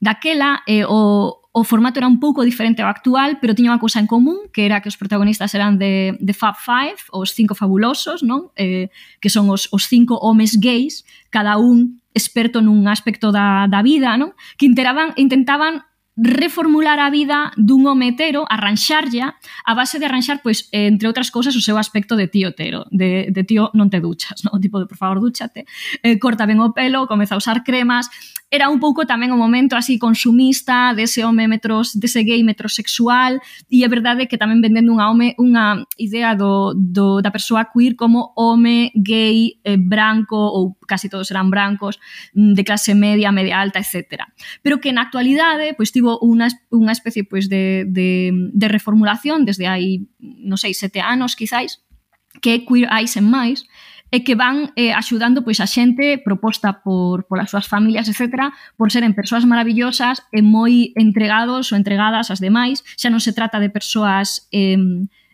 [0.00, 3.98] Daquela, eh, o, O formato era un pouco diferente ao actual, pero tiña unha cousa
[3.98, 8.20] en común, que era que os protagonistas eran de, de Fab Five, os cinco fabulosos,
[8.20, 8.52] non?
[8.52, 13.80] Eh, que son os, os cinco homes gays, cada un experto nun aspecto da, da
[13.80, 14.36] vida, non?
[14.60, 15.87] Que interaban, intentaban
[16.18, 21.30] reformular a vida dun home hetero, arranxarlla, a base de arranxar, pois, eh, entre outras
[21.30, 24.50] cousas, o seu aspecto de tío hetero, de, de tío non te duchas, no?
[24.50, 25.62] o tipo de por favor dúchate,
[26.02, 28.10] eh, corta ben o pelo, comeza a usar cremas,
[28.50, 33.84] era un pouco tamén o momento así consumista dese home metros, dese gay metrosexual e
[33.84, 38.32] é verdade que tamén vendendo unha home unha idea do, do da persoa queer como
[38.40, 42.00] home gay eh, branco ou casi todos eran brancos,
[42.32, 44.24] mm, de clase media, media alta, etc.
[44.64, 49.44] Pero que na actualidade eh, pois, tivo unha, unha especie pois, de, de, de reformulación
[49.44, 51.84] desde hai, non sei, sete anos quizáis,
[52.40, 53.68] que é Queer Eyes en máis,
[54.10, 58.48] e eh, que van eh, axudando pois a xente proposta por polas súas familias, etc,
[58.80, 62.80] por seren persoas maravillosas eh, e moi entregados ou entregadas ás demais.
[62.96, 64.80] Xa non se trata de persoas eh,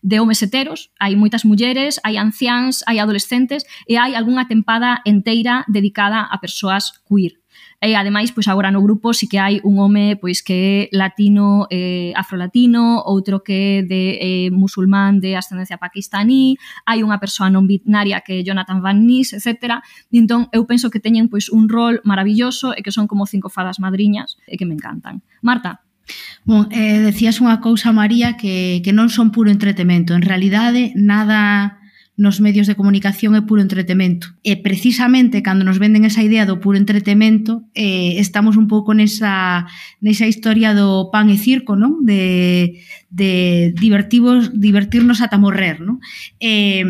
[0.05, 5.64] de homes heteros, hai moitas mulleres, hai anciáns, hai adolescentes e hai algunha tempada enteira
[5.64, 7.40] dedicada a persoas queer.
[7.81, 11.64] E ademais, pois agora no grupo sí que hai un home pois que é latino,
[11.73, 17.69] eh, afrolatino, outro que é de eh, musulmán de ascendencia pakistaní, hai unha persoa non
[17.69, 19.81] binaria que é Jonathan Van Nys, etc.
[20.12, 23.53] E entón eu penso que teñen pois un rol maravilloso e que son como cinco
[23.53, 25.21] fadas madriñas e que me encantan.
[25.45, 25.84] Marta,
[26.45, 30.12] Bon, eh, decías unha cousa, María, que, que non son puro entretemento.
[30.12, 31.81] En realidade, nada
[32.17, 34.38] nos medios de comunicación é puro entretemento.
[34.47, 39.67] E precisamente cando nos venden esa idea do puro entretemento, eh, estamos un pouco nesa,
[39.99, 42.07] nesa historia do pan e circo, non?
[42.07, 42.79] De,
[43.11, 45.99] de divertivos, divertirnos ata morrer, non?
[46.38, 46.87] Eh,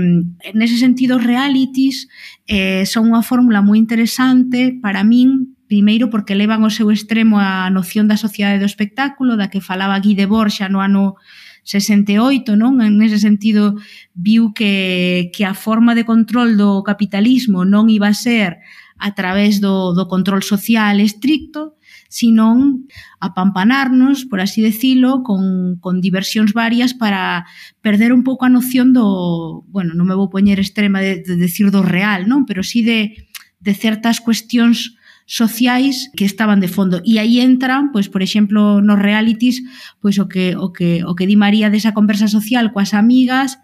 [0.53, 2.13] nese sentido, realities
[2.45, 7.67] eh, son unha fórmula moi interesante para min Primeiro porque levan ao seu extremo a
[7.67, 11.19] noción da sociedade do espectáculo, da que falaba Guy Debord xa no ano
[11.67, 12.79] 68, non?
[12.79, 13.75] En ese sentido,
[14.15, 18.63] viu que, que a forma de control do capitalismo non iba a ser
[19.03, 21.75] a través do, do control social estricto,
[22.07, 22.79] sino
[23.19, 27.51] apampanarnos, por así decirlo, con, con diversións varias para
[27.83, 31.75] perder un pouco a noción do, bueno, non me vou poñer extrema de, de decir
[31.75, 32.47] do real, non?
[32.47, 33.27] Pero sí de,
[33.59, 34.95] de certas cuestións
[35.27, 39.65] sociais que estaban de fondo e aí entran, pois por exemplo, nos realities,
[40.01, 43.57] pois o que o que o que di María desa conversa social coas amigas,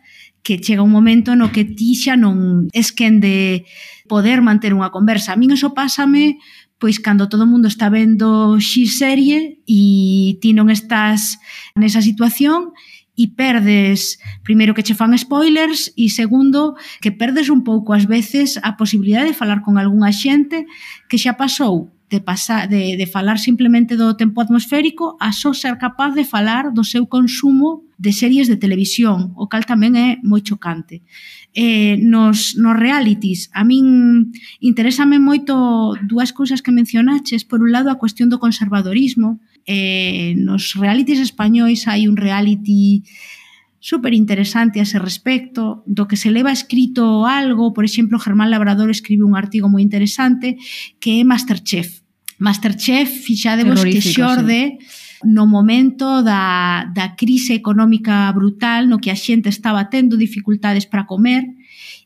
[0.43, 3.69] que chega un momento no que ti xa non es quen de
[4.09, 5.37] poder manter unha conversa.
[5.37, 6.41] A min eso pásame
[6.81, 11.37] pois cando todo o mundo está vendo X serie e ti non estás
[11.77, 12.73] nesa situación
[13.21, 16.73] e perdes, primeiro que che fan spoilers e segundo
[17.05, 20.65] que perdes un pouco ás veces a posibilidade de falar con algunha xente
[21.05, 25.79] que xa pasou de, pasar, de, de falar simplemente do tempo atmosférico a só ser
[25.79, 30.43] capaz de falar do seu consumo de series de televisión, o cal tamén é moi
[30.43, 31.05] chocante.
[31.55, 37.47] Eh, nos, nos realities, a min interésame moito dúas cousas que mencionaches.
[37.47, 39.39] Por un lado, a cuestión do conservadorismo,
[39.71, 43.07] Eh, nos realities españois hai un reality
[43.79, 48.91] super interesante a ese respecto, do que se leva escrito algo, por exemplo, Germán Labrador
[48.91, 50.59] escribe un artigo moi interesante
[50.99, 52.03] que é Masterchef.
[52.43, 55.23] Masterchef, fixadevos que xorde sí.
[55.23, 61.07] no momento da, da crise económica brutal no que a xente estaba tendo dificultades para
[61.07, 61.47] comer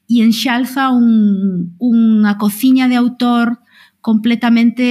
[0.04, 3.63] e enxalza un, unha cociña de autor
[4.04, 4.84] completamente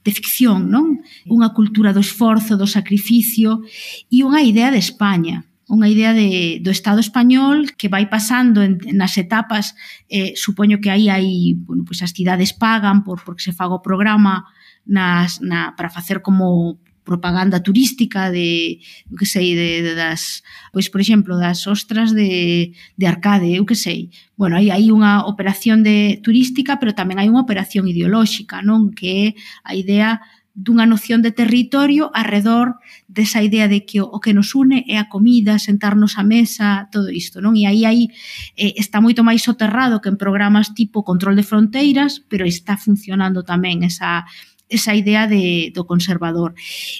[0.00, 1.04] de ficción, non?
[1.28, 3.60] Unha cultura do esforzo, do sacrificio
[4.08, 8.76] e unha idea de España unha idea de, do Estado español que vai pasando en,
[8.92, 9.72] nas etapas,
[10.12, 13.80] eh, supoño que aí hai, bueno, pois as cidades pagan por porque se faga o
[13.80, 14.44] programa
[14.84, 20.88] nas, na, para facer como propaganda turística de, eu que sei, de, de das, pois
[20.88, 24.10] por exemplo, das ostras de, de Arcade, eu que sei.
[24.34, 28.96] Bueno, aí hai unha operación de turística, pero tamén hai unha operación ideolóxica, non?
[28.96, 29.26] Que é
[29.68, 32.78] a idea dunha noción de territorio arredor
[33.10, 37.10] desa idea de que o que nos une é a comida, sentarnos á mesa, todo
[37.10, 37.58] isto, non?
[37.58, 38.06] E aí aí
[38.54, 43.42] eh, está moito máis soterrado que en programas tipo control de fronteiras, pero está funcionando
[43.42, 44.30] tamén esa
[44.74, 46.54] esa idea de, do conservador.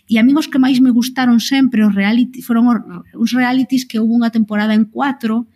[0.09, 2.71] E a mí os que máis me gustaron sempre os reality, foron
[3.15, 5.51] os, realities que houve unha temporada en cuatro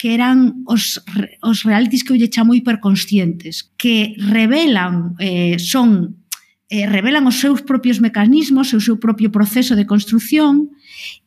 [0.00, 0.96] que eran os,
[1.44, 6.16] os realities que eu lle chamo hiperconscientes, que revelan, eh, son,
[6.72, 10.72] eh, revelan os seus propios mecanismos, o seu propio proceso de construción,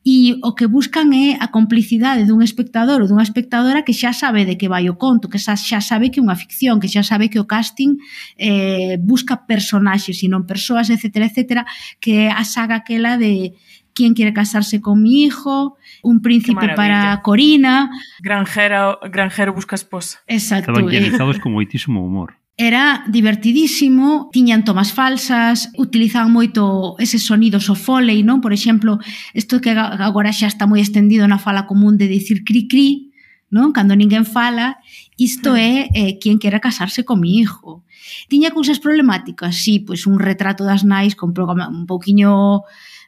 [0.04, 4.44] e o que buscan é a complicidade dun espectador ou dunha espectadora que xa sabe
[4.44, 7.04] de que vai o conto, que xa, xa sabe que é unha ficción, que xa
[7.04, 7.98] sabe que o casting
[8.36, 11.64] eh, busca personaxes e non persoas, etc, etc,
[12.04, 13.56] que é a saga aquela de
[13.94, 17.92] Quién quiere casarse con mi hijo, Un príncipe para Corina...
[18.20, 20.20] Granjero, granjero busca esposa.
[20.26, 20.74] Exacto.
[20.74, 21.40] Estaban eh.
[21.40, 22.43] como moitísimo humor.
[22.56, 28.46] Era divertidísimo, tiñan tomas falsas, utilizaban moito eses sonidos o foley, non?
[28.46, 29.02] Por exemplo,
[29.34, 33.10] isto que agora xa está moi extendido na fala común de dicir cri-cri,
[33.50, 33.74] non?
[33.74, 34.78] Cando ninguén fala,
[35.18, 35.62] isto mm.
[35.62, 37.82] é eh, quen quera casarse con mi hijo.
[38.30, 42.62] Tiña cousas problemáticas, sí, pois un retrato das nais con un pouquiño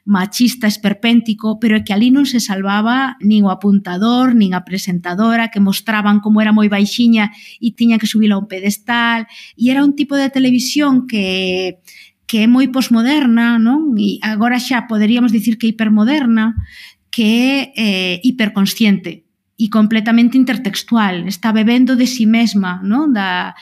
[0.06, 5.50] machista esperpéntico, pero é que ali non se salvaba nin o apuntador, nin a presentadora,
[5.50, 9.26] que mostraban como era moi baixiña e tiña que subila a un pedestal,
[9.58, 11.82] e era un tipo de televisión que
[12.26, 13.94] que é moi posmoderna, non?
[13.98, 16.54] E agora xa poderíamos dicir que hipermoderna,
[17.10, 19.26] que é eh, hiperconsciente
[19.58, 23.14] e completamente intertextual, está bebendo de si sí mesma, non?
[23.14, 23.54] Da,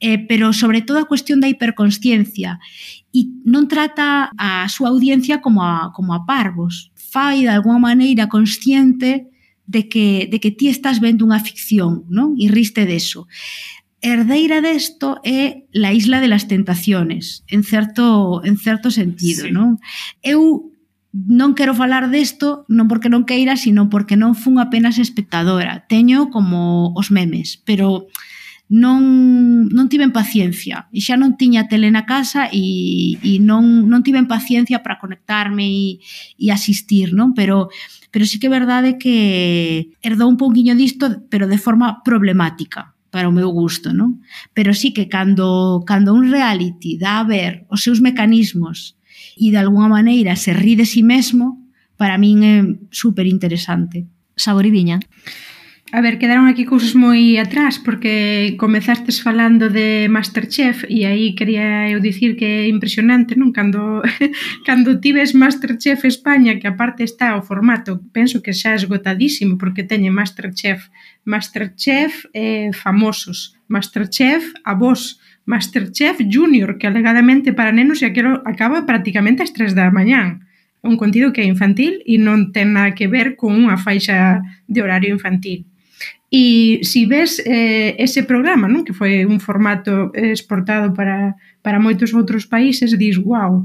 [0.00, 2.58] eh, pero sobre todo a cuestión da hiperconsciencia
[3.16, 6.92] e non trata a súa audiencia como a, como a parvos.
[6.92, 9.32] Fai de alguma maneira consciente
[9.64, 12.36] de que, de que ti estás vendo unha ficción, non?
[12.36, 13.24] E riste deso.
[14.04, 19.52] Herdeira desto é la isla de las tentaciones, en certo, en certo sentido, sí.
[19.52, 19.80] non?
[20.22, 20.70] Eu
[21.16, 25.88] non quero falar desto non porque non queira, sino porque non fun apenas espectadora.
[25.88, 28.12] Teño como os memes, pero
[28.68, 34.02] non, non tiven paciencia e xa non tiña tele na casa e, e non, non
[34.02, 36.02] tiven paciencia para conectarme e,
[36.34, 37.30] e asistir, non?
[37.30, 37.70] Pero,
[38.10, 43.30] pero sí que é verdade que herdou un pouquiño disto, pero de forma problemática para
[43.30, 44.18] o meu gusto, non?
[44.50, 48.98] Pero sí que cando, cando un reality dá a ver os seus mecanismos
[49.38, 51.62] e de alguna maneira se ri de si sí mesmo,
[51.94, 52.56] para min é
[52.90, 54.10] super interesante.
[54.36, 54.98] Sabor e viña.
[55.92, 61.86] A ver, quedaron aquí cousas moi atrás porque comezastes falando de Masterchef e aí quería
[61.86, 63.54] eu dicir que é impresionante, non?
[63.54, 64.02] Cando,
[64.66, 70.10] cando tives Masterchef España, que aparte está o formato, penso que xa esgotadísimo porque teñe
[70.10, 70.90] Masterchef,
[71.22, 78.90] Masterchef eh, famosos, Masterchef a vos, Masterchef Junior, que alegadamente para nenos e aquilo acaba
[78.90, 80.42] prácticamente ás 3 da mañán
[80.82, 84.82] un contido que é infantil e non ten nada que ver con unha faixa de
[84.82, 85.66] horario infantil.
[86.30, 88.82] E si ves eh, ese programa, non?
[88.82, 93.62] que foi un formato exportado para, para moitos outros países, dis, wow,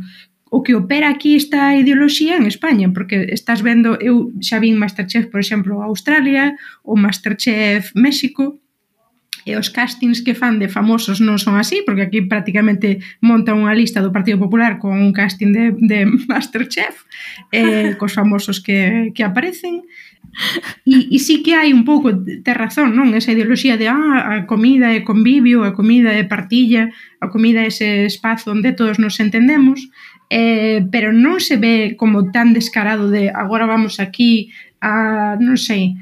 [0.52, 5.32] o que opera aquí esta ideoloxía en España, porque estás vendo, eu xa vin Masterchef,
[5.32, 8.60] por exemplo, Australia, ou Masterchef México,
[9.46, 13.72] e os castings que fan de famosos non son así, porque aquí prácticamente monta unha
[13.72, 17.08] lista do Partido Popular con un casting de, de Masterchef,
[17.56, 20.11] eh, cos famosos que, que aparecen, e
[20.86, 23.14] E, e sí que hai un pouco, te razón, non?
[23.14, 26.90] Esa ideoloxía de ah, a comida é convivio, a comida é partilla,
[27.20, 29.92] a comida é ese espazo onde todos nos entendemos,
[30.32, 36.00] eh, pero non se ve como tan descarado de agora vamos aquí a, non sei,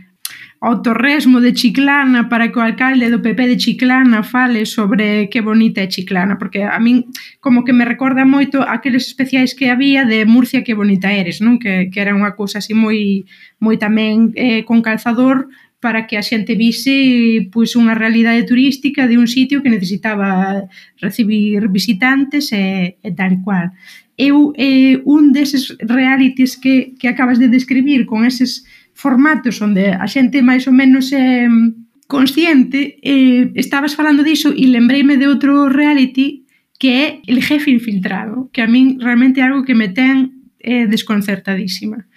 [0.59, 5.39] ao torresmo de Chiclana para que o alcalde do PP de Chiclana fale sobre que
[5.39, 7.07] bonita é Chiclana, porque a min
[7.39, 11.63] como que me recorda moito aqueles especiais que había de Murcia que bonita eres, non?
[11.63, 13.23] Que, que era unha cousa así moi,
[13.63, 15.47] moi tamén eh, con calzador
[15.79, 20.67] para que a xente vise pois unha realidade turística de un sitio que necesitaba
[20.99, 23.71] recibir visitantes e, e tal cual.
[24.19, 28.67] Eu eh, un deses realities que, que acabas de describir con eses
[28.99, 34.67] formatos onde a xente máis ou menos é mm, consciente, eh, estabas falando diso e
[34.67, 36.43] lembreime de outro reality
[36.75, 40.83] que é El Jefe Infiltrado, que a min realmente é algo que me ten eh,
[40.91, 42.11] desconcertadísima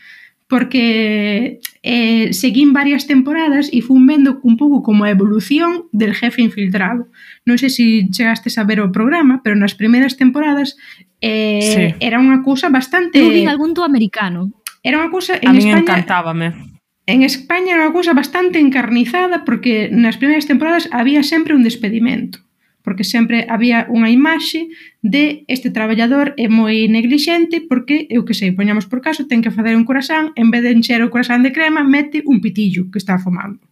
[0.53, 6.45] porque eh, seguín varias temporadas e fun vendo un pouco como a evolución del jefe
[6.45, 7.09] infiltrado.
[7.49, 10.77] Non sei se chegastes a ver o programa, pero nas primeiras temporadas
[11.25, 11.85] eh, sí.
[12.05, 13.17] era unha cousa bastante...
[13.17, 14.53] Eu vin algún do americano.
[14.85, 15.41] Era unha cousa...
[15.41, 16.72] En a mí España, encantábame.
[17.07, 22.39] En España era unha cousa bastante encarnizada porque nas primeiras temporadas había sempre un despedimento
[22.83, 24.69] porque sempre había unha imaxe
[25.03, 29.55] de este traballador é moi neglixente porque, eu que sei, poñamos por caso, ten que
[29.55, 32.99] facer un corazán, en vez de encher o corazán de crema, mete un pitillo que
[32.99, 33.63] está fumando.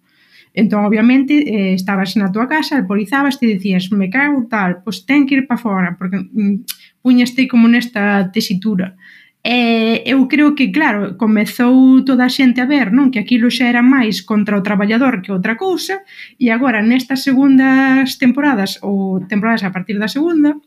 [0.50, 5.26] Entón, obviamente, eh, estabas na tua casa, alporizabas, te dicías, me cago tal, pois ten
[5.26, 6.66] que ir para fora, porque mm,
[7.02, 8.98] puñaste como nesta tesitura.
[9.42, 13.72] E eu creo que, claro, comezou toda a xente a ver non que aquilo xa
[13.72, 16.04] era máis contra o traballador que outra cousa
[16.36, 20.60] e agora nestas segundas temporadas ou temporadas a partir da segunda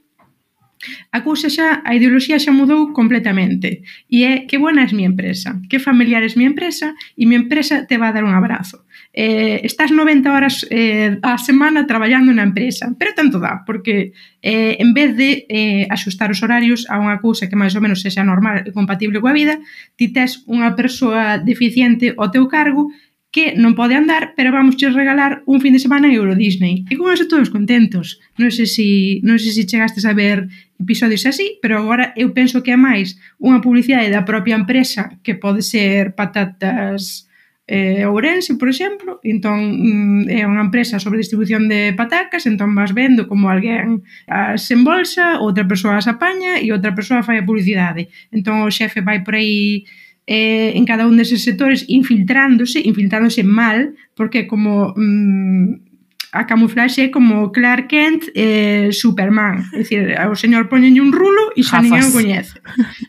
[1.13, 3.85] a cousa xa, a ideoloxía xa mudou completamente.
[4.09, 7.85] E é que buena es mi empresa que familiar es mi empresa e mi empresa
[7.85, 8.82] te va a dar un abrazo
[9.13, 14.11] eh, estás 90 horas eh, a semana traballando na empresa, pero tanto dá, porque
[14.41, 18.01] eh, en vez de eh, axustar os horarios a unha cousa que máis ou menos
[18.01, 19.61] sexa normal e compatible coa vida,
[19.93, 22.89] ti tes unha persoa deficiente ao teu cargo
[23.33, 26.85] que non pode andar, pero vamos che regalar un fin de semana en Euro Disney.
[26.85, 28.21] E con eso todos contentos.
[28.37, 28.89] Non sei se, si,
[29.25, 32.77] non sei se si chegastes a ver episodios así, pero agora eu penso que é
[32.77, 37.25] máis unha publicidade da propia empresa que pode ser patatas
[37.67, 42.91] eh, Ourense, por exemplo, entón mm, é unha empresa sobre distribución de patacas, entón vas
[42.91, 48.11] vendo como alguén as embolsa, outra persoa as apaña e outra persoa fai a publicidade.
[48.35, 49.87] Entón o xefe vai por aí
[50.27, 55.93] eh, en cada un deses sectores infiltrándose, infiltrándose mal, porque como mm,
[56.33, 59.63] a camuflaxe é como Clark Kent e eh, Superman.
[59.71, 62.59] É dicir, o señor poñenlle un rulo e xa ninguén o coñece.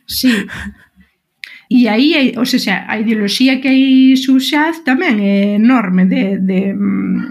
[0.07, 0.46] Sí.
[1.69, 7.25] E aí, ou seja, a ideoloxía que hai subxaz tamén é enorme de, de, mm,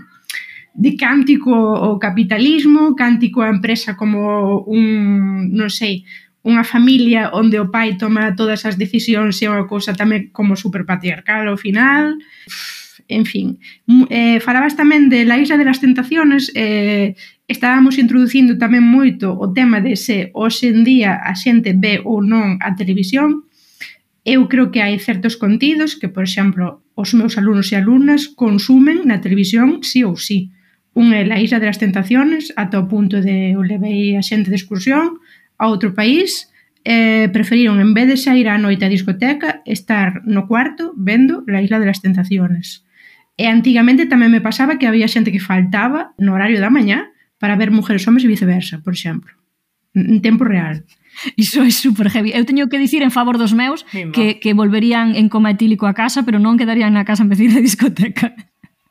[0.73, 6.01] de cántico o capitalismo, cántico a empresa como un, non sei,
[6.43, 11.47] unha familia onde o pai toma todas as decisións e unha cousa tamén como superpatriarcal
[11.47, 12.19] ao final.
[13.07, 17.15] En fin, mm, eh, falabas tamén de la Isla de las Tentaciones, eh,
[17.47, 22.19] estábamos introducindo tamén moito o tema de se hoxe en día a xente ve ou
[22.19, 23.47] non a televisión,
[24.23, 29.03] Eu creo que hai certos contidos que, por exemplo, os meus alumnos e alumnas consumen
[29.03, 30.55] na televisión sí ou sí.
[30.95, 34.55] Un é La Isla das Tentaciones, ata o punto de o levei a xente de
[34.55, 35.19] excursión
[35.59, 36.47] a outro país,
[36.87, 41.59] eh, preferiron, en vez de sair á noite á discoteca, estar no cuarto vendo La
[41.59, 42.87] Isla das Tentaciones.
[43.35, 47.11] E antigamente tamén me pasaba que había xente que faltaba no horario da mañá
[47.43, 49.35] para ver mujeres homes e viceversa, por exemplo,
[49.91, 50.87] en tempo real.
[51.35, 52.31] Iso é super heavy.
[52.33, 54.11] Eu teño que dicir en favor dos meus Mima.
[54.11, 57.39] que, que volverían en coma etílico a casa, pero non quedarían na casa en vez
[57.39, 58.33] de discoteca.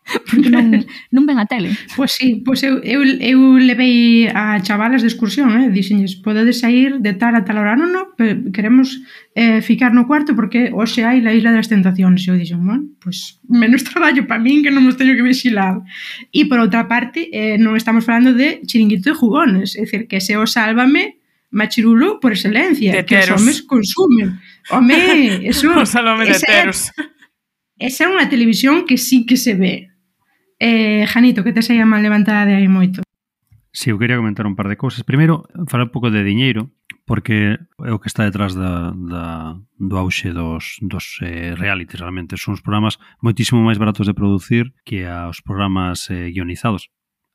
[0.26, 0.82] Porque non,
[1.14, 1.70] non ven a tele.
[1.94, 5.70] Pois pues sí, pois pues eu, eu, eu levei a chavalas de excursión, eh?
[5.70, 8.06] dixenlles, podedes sair de tal a tal hora, non, non,
[8.50, 8.98] queremos
[9.38, 12.26] eh, ficar no cuarto porque hoxe hai la Isla das Tentacións.
[12.26, 15.22] E eu dixen, bueno, pois pues, menos traballo para min que non os teño que
[15.22, 15.86] vixilar.
[16.34, 20.18] E por outra parte, eh, non estamos falando de chiringuito de jugones, é dicir, que
[20.18, 21.21] se o sálvame
[21.52, 23.36] machirulo por excelencia, de que teros.
[23.36, 24.40] os homes consumen.
[24.70, 26.90] Home, eso, os de teros.
[27.78, 29.92] Esa é unha televisión que sí que se ve.
[30.62, 33.02] Eh, Janito, que te saía mal levantada de aí moito?
[33.74, 35.02] Si, sí, eu quería comentar un par de cousas.
[35.02, 36.70] Primeiro, falar un pouco de diñeiro,
[37.04, 42.38] porque é o que está detrás da, da, do auxe dos, dos eh, realities, realmente.
[42.38, 46.88] Son os programas moitísimo máis baratos de producir que os programas eh, guionizados.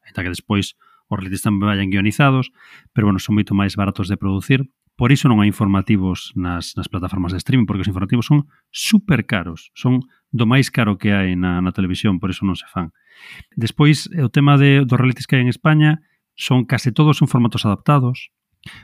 [0.07, 2.51] Ainda que despois Os realities tamén vayan guionizados,
[2.91, 4.67] pero bueno, son moito máis baratos de producir.
[4.97, 9.23] Por iso non hai informativos nas, nas plataformas de streaming, porque os informativos son super
[9.23, 10.03] caros, son
[10.33, 12.91] do máis caro que hai na, na televisión, por iso non se fan.
[13.53, 16.01] Despois, eh, o tema de, dos realities que hai en España,
[16.33, 18.33] son case todos son formatos adaptados,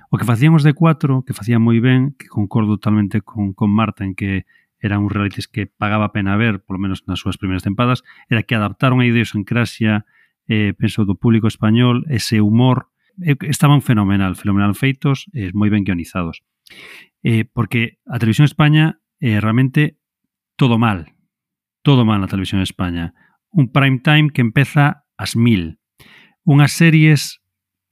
[0.09, 3.69] O que facían os de 4, que facían moi ben, que concordo totalmente con, con
[3.73, 4.47] Marta en que
[4.83, 8.55] eran uns realities que pagaba pena ver, polo menos nas súas primeiras tempadas, era que
[8.55, 10.03] adaptaron a idiosincrasia
[10.47, 12.91] eh, penso, do público español, ese humor,
[13.21, 16.43] eh, estaban fenomenal, fenomenal feitos, eh, moi ben guionizados.
[17.23, 19.99] Eh, porque a Televisión España eh, realmente
[20.55, 21.15] todo mal,
[21.81, 23.15] todo mal na Televisión España.
[23.51, 25.79] Un prime time que empeza ás mil.
[26.43, 27.39] Unhas series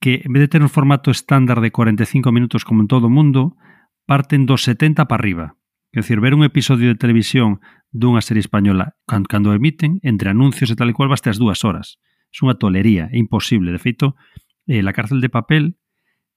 [0.02, 3.14] que, en vez de ter un formato estándar de 45 minutos como en todo o
[3.14, 3.56] mundo,
[4.04, 5.46] parten dos 70 para arriba.
[5.92, 7.60] É dicir, ver un episodio de televisión
[7.92, 11.64] dunha serie española cando, cando emiten, entre anuncios e tal e cual, baste as dúas
[11.68, 12.00] horas
[12.40, 13.68] unha tolería, é imposible.
[13.68, 14.16] De feito,
[14.64, 15.76] eh, La cárcel de papel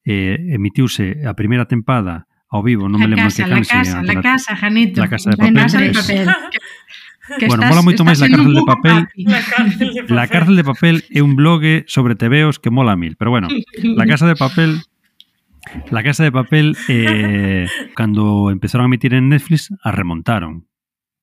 [0.03, 4.17] eh, emitiuse a primeira tempada ao vivo, non me lembro que can, la casa, la
[4.19, 4.99] casa, Janito.
[4.99, 5.53] La casa de papel.
[5.55, 6.27] La casa de papel.
[7.25, 8.97] Que bueno, estás, mola moito máis la cárcel de papel.
[9.25, 10.13] La cárcel de papel.
[10.13, 13.49] La cárcel de papel é un blog sobre tebeos que mola mil, pero bueno,
[13.81, 14.85] La casa de papel
[15.89, 17.65] La casa de papel eh,
[17.95, 20.67] cando empezaron a emitir en Netflix a remontaron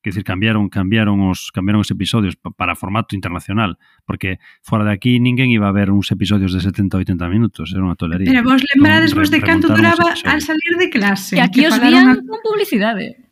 [0.02, 5.22] que decir, cambiaron, cambiaron os cambiaron os episodios para formato internacional, porque fora de aquí
[5.22, 8.26] ninguén iba a ver uns episodios de 70 80 minutos, era unha tolería.
[8.26, 11.38] Pero vos entón, lembrades vos de canto duraba al salir de clase.
[11.38, 12.18] Que aquí os vían a...
[12.18, 13.22] con publicidade.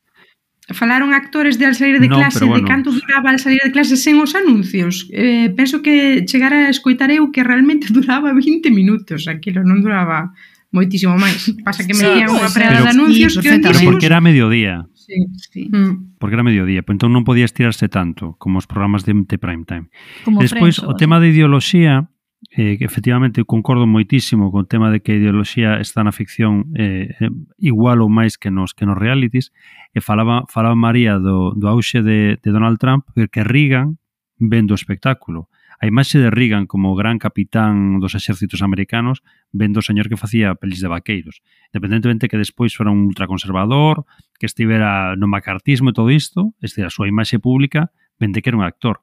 [0.71, 2.63] Falaron actores de al salir de no, clase bueno.
[2.63, 5.11] de canto duraba al salir de clase sen os anuncios.
[5.11, 10.31] Eh, penso que chegara a escoitar eu que realmente duraba 20 minutos, aquilo non duraba
[10.71, 11.51] moitísimo máis.
[11.67, 14.23] Pasa que me día sí, unha pois prega de anuncios sí, que pero porque era
[14.23, 14.87] mediodía.
[15.11, 15.69] Sí, sí.
[15.73, 16.17] Mm.
[16.19, 19.67] Porque era mediodía, pues, entón non podía estirarse tanto como os programas de, de prime
[19.67, 19.91] time.
[20.23, 22.15] Como Despois, o tema de ideoloxía,
[22.55, 26.71] eh, que efectivamente concordo moitísimo con o tema de que a ideoloxía está na ficción
[26.79, 29.53] eh, eh, igual ou máis que nos que nos realities
[29.93, 34.01] e falaba, falaba María do, do auxe de, de Donald Trump que Reagan
[34.41, 39.87] vendo o espectáculo A imaxe de Reagan como gran capitán dos exércitos americanos vendo o
[39.87, 41.41] señor que facía pelis de vaqueiros.
[41.73, 44.05] Independentemente que despois fora un ultraconservador,
[44.37, 48.61] que estivera no macartismo e todo isto, este a súa imaxe pública vende que era
[48.61, 49.01] un actor.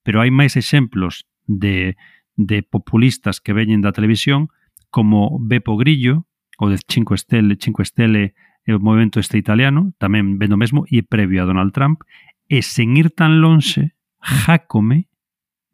[0.00, 2.00] Pero hai máis exemplos de,
[2.40, 4.48] de populistas que veñen da televisión
[4.88, 6.24] como Beppo Grillo,
[6.56, 8.32] ou de Cinque Stelle, Cinque Stelle
[8.64, 12.00] e o movimento este italiano, tamén vendo mesmo, e previo a Donald Trump,
[12.48, 13.92] e sen ir tan lonxe,
[14.24, 15.12] Jacome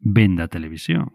[0.01, 1.13] vende a televisión.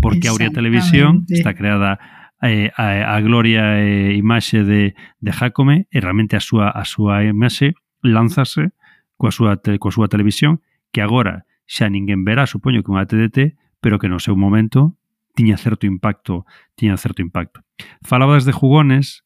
[0.00, 1.98] Porque Aurea Televisión está creada
[2.42, 7.24] eh, a, a gloria e imaxe de, de Jacome e realmente a súa, a súa
[7.24, 7.72] imaxe
[8.02, 8.74] lanzase
[9.16, 10.60] coa súa, te, coa súa televisión
[10.92, 14.98] que agora xa ninguén verá, supoño que unha TDT, pero que no seu momento
[15.34, 17.64] tiña certo impacto, tiña certo impacto.
[18.02, 19.24] Falabas de jugones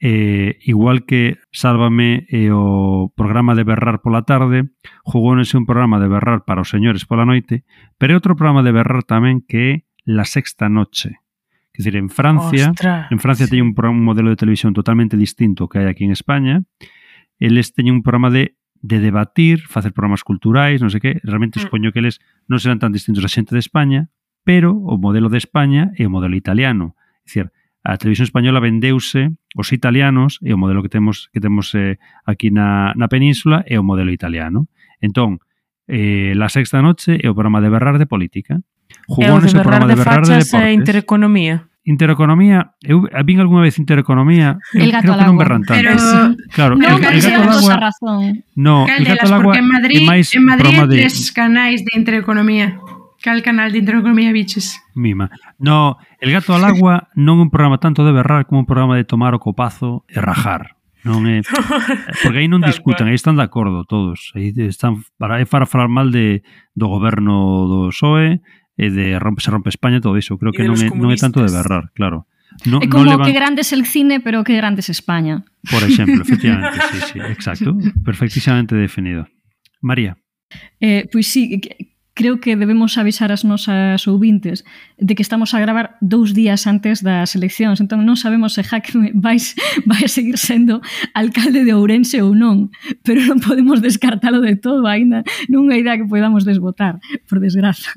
[0.00, 4.68] eh, igual que Sálvame e o programa de berrar pola tarde,
[5.04, 7.64] jugónese un programa de berrar para os señores pola noite,
[7.96, 9.72] pero é outro programa de berrar tamén que é
[10.04, 11.24] La Sexta Noche.
[11.72, 13.12] Quer dizer, en Francia, Ostras.
[13.12, 16.64] en Francia teñen un, un modelo de televisión totalmente distinto que hai aquí en España.
[17.36, 21.62] Eles teñen un programa de de debatir, facer programas culturais, non sei que, realmente mm.
[21.66, 24.12] supoño que eles non serán tan distintos a xente de España,
[24.46, 26.94] pero o modelo de España é o modelo italiano.
[27.24, 27.46] É dicir,
[27.86, 32.50] a televisión española vendeuse os italianos e o modelo que temos que temos eh, aquí
[32.50, 34.66] na, na península é o modelo italiano.
[34.98, 35.38] Entón,
[35.86, 38.58] eh, La Sexta Noche é o programa de Berrar de Política.
[39.06, 40.74] Jugones é o, de o programa de Berrar de, de Deportes.
[40.74, 41.70] Intereconomía.
[41.86, 45.78] Intereconomía, eu vin algunha vez Intereconomía, el gato creo que non berran tanto.
[45.78, 45.94] Pero,
[46.50, 48.42] claro, non, el, el gato al agua, razón.
[48.58, 51.06] No, Caldelas, el gato al agua porque en Madrid, é máis en Madrid programa de...
[51.06, 52.82] tres canais de Intereconomía.
[53.22, 54.80] Cal canal de Intereconomía biches?
[54.94, 55.30] Mima.
[55.58, 58.96] No, El gato al agua non é un programa tanto de berrar como un programa
[58.96, 60.74] de tomar o copazo e rajar.
[61.06, 61.38] Non é,
[62.26, 64.34] porque aí non discutan, aí están de acordo todos.
[64.34, 66.42] Aí están para é para falar mal de
[66.74, 68.42] do goberno do PSOE
[68.74, 70.34] e de rompe se rompe España todo iso.
[70.34, 72.26] Creo que non é, non é tanto de berrar, claro.
[72.66, 73.26] No, é como no levan...
[73.28, 75.46] que grande es el cine, pero que grande es España.
[75.70, 77.76] Por exemplo, efectivamente, sí, sí, exacto.
[78.02, 79.30] Perfectísimamente definido.
[79.78, 80.18] María.
[80.80, 81.60] Eh, pois pues sí,
[82.16, 84.64] creo que debemos avisar as nosas ouvintes
[84.96, 88.96] de que estamos a gravar dous días antes das eleccións, entón non sabemos se Jaque
[89.14, 89.36] vai,
[89.84, 90.80] vai seguir sendo
[91.12, 92.72] alcalde de Ourense ou non,
[93.04, 97.92] pero non podemos descartalo de todo, aínda non idea que podamos desbotar, por desgraza.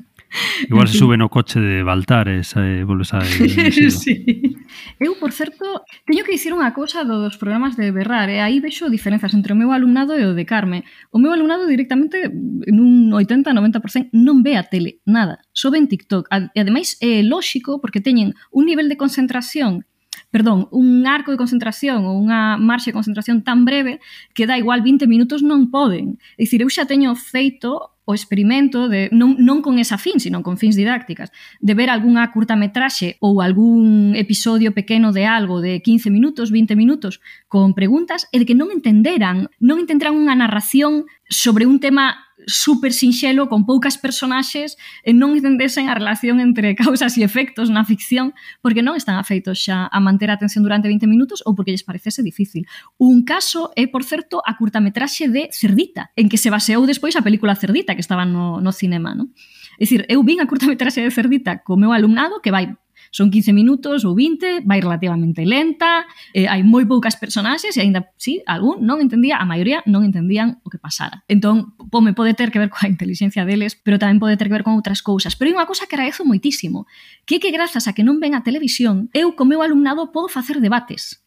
[0.68, 3.18] Igual se sube no coche de Baltares e eh, volves a...
[3.18, 4.56] Eh, sí.
[4.98, 8.86] Eu, por certo, teño que dicir unha cousa dos programas de Berrar, e aí vexo
[8.86, 10.86] diferenzas entre o meu alumnado e o de Carme.
[11.10, 12.30] O meu alumnado directamente,
[12.70, 16.30] nun 80-90%, non ve a tele, nada, só ven TikTok.
[16.30, 19.86] E ademais é lóxico porque teñen un nivel de concentración
[20.30, 23.98] perdón, un arco de concentración ou unha marxa de concentración tan breve
[24.30, 26.22] que dá igual 20 minutos non poden.
[26.38, 30.42] É dicir, eu xa teño feito o experimento de non, non con esa fin, sino
[30.42, 31.30] con fins didácticas,
[31.62, 37.22] de ver algunha curtametraxe ou algún episodio pequeno de algo de 15 minutos, 20 minutos
[37.46, 42.92] con preguntas e de que non entenderan, non entenderan unha narración sobre un tema super
[42.92, 48.32] sinxelo con poucas personaxes e non entendesen a relación entre causas e efectos na ficción
[48.60, 51.84] porque non están afeitos xa a manter a atención durante 20 minutos ou porque lles
[51.84, 52.64] parecese difícil.
[52.96, 57.24] Un caso é, por certo, a curtametraxe de Cerdita, en que se baseou despois a
[57.24, 59.32] película Cerdita que estaba no, no cinema, non?
[59.80, 62.76] É dicir, eu vin a curtametraxe de Cerdita co meu alumnado que vai
[63.10, 68.06] Son 15 minutos ou 20, vai relativamente lenta, eh, hai moi poucas personaxes e aínda
[68.14, 71.26] sí, algún non entendía, a maioría non entendían o que pasara.
[71.26, 74.66] Entón, pome pode ter que ver coa inteligencia deles, pero tamén pode ter que ver
[74.66, 75.34] con outras cousas.
[75.34, 76.86] Pero hai unha cousa que agradezo moitísimo,
[77.26, 80.30] que é que grazas a que non ven a televisión, eu co meu alumnado podo
[80.30, 81.26] facer debates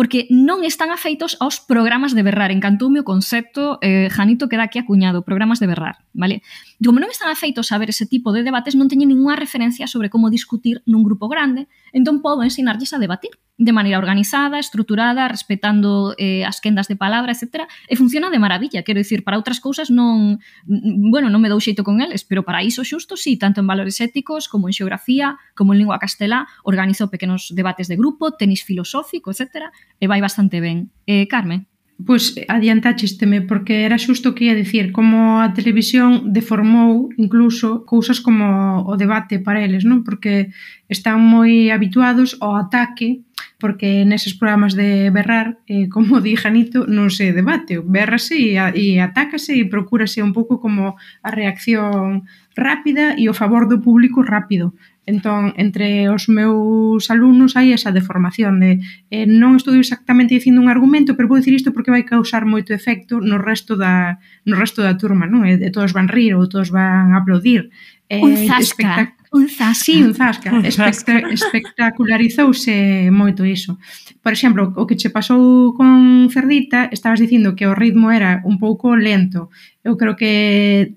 [0.00, 2.48] porque non están afeitos aos programas de berrar.
[2.48, 6.40] Encantoume o concepto, eh, Janito queda aquí acuñado, programas de berrar, vale?
[6.80, 10.08] Digo, non están afeitos a ver ese tipo de debates, non teñen ninguna referencia sobre
[10.08, 16.16] como discutir nun grupo grande, entón podo ensinarlles a debatir de maneira organizada, estruturada, respetando
[16.16, 17.68] eh, as quendas de palabra, etc.
[17.84, 21.84] E funciona de maravilla, quero dicir, para outras cousas non, bueno, non me dou xeito
[21.84, 25.76] con eles, pero para iso xusto, sí, tanto en valores éticos, como en xeografía, como
[25.76, 29.68] en lingua castelá, organizo pequenos debates de grupo, tenis filosófico, etc.
[30.00, 30.88] E vai bastante ben.
[31.04, 31.69] Eh, Carmen?
[32.06, 38.84] pois adiantáchesteme porque era xusto que ia dicir como a televisión deformou incluso cousas como
[38.86, 40.04] o debate para eles, non?
[40.06, 40.52] Porque
[40.88, 43.24] están moi habituados ao ataque
[43.60, 48.72] porque neses programas de berrar, eh, como di Janito, non se debate, berrase e, a,
[48.72, 52.24] e atácase e procúrase un pouco como a reacción
[52.56, 54.74] rápida e o favor do público rápido.
[55.06, 60.68] Entón, entre os meus alumnos hai esa deformación de eh, non estou exactamente dicindo un
[60.68, 64.84] argumento, pero vou dicir isto porque vai causar moito efecto no resto da, no resto
[64.84, 65.48] da turma, non?
[65.48, 67.72] Eh, e, e todos van rir ou todos van aplaudir.
[68.12, 69.16] Eh, un zasca.
[69.32, 69.74] Un zasca.
[69.74, 70.50] Sí, un zasca.
[70.54, 71.18] Un zasca.
[71.18, 73.78] Espectra espectacularizouse moito iso.
[74.22, 78.58] Por exemplo, o que che pasou con Cerdita, estabas dicindo que o ritmo era un
[78.58, 79.48] pouco lento.
[79.86, 80.94] Eu creo que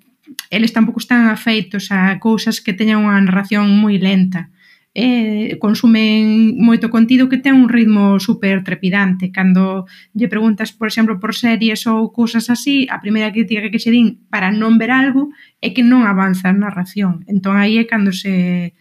[0.50, 4.54] eles tampouco están afeitos a cousas que teñan unha narración moi lenta.
[4.94, 9.34] Eh, consumen moito contido que ten un ritmo super trepidante.
[9.34, 13.90] Cando lle preguntas, por exemplo, por series ou cousas así, a primeira crítica que che
[13.90, 15.34] din para non ver algo
[15.66, 17.26] é que non avanza a narración.
[17.26, 18.78] Entón aí é cando se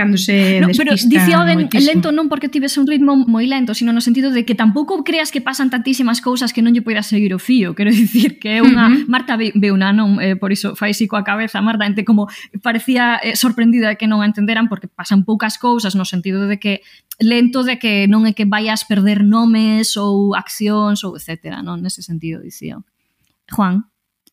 [0.00, 3.92] cando se no, Pero dicía ben lento non porque tivese un ritmo moi lento, sino
[3.92, 7.36] no sentido de que tampouco creas que pasan tantísimas cousas que non lle poidas seguir
[7.36, 7.76] o fío.
[7.76, 8.88] Quero dicir que é unha...
[8.88, 9.12] Uh -huh.
[9.12, 12.32] Marta ve, ve unha non, eh, por iso fai coa cabeza, Marta, ente como
[12.64, 16.80] parecía eh, sorprendida que non a entenderan porque pasan poucas cousas no sentido de que
[17.20, 21.84] lento de que non é que vayas perder nomes ou accións ou etcétera, non?
[21.84, 22.80] Nese sentido, dicía.
[23.52, 23.90] Juan.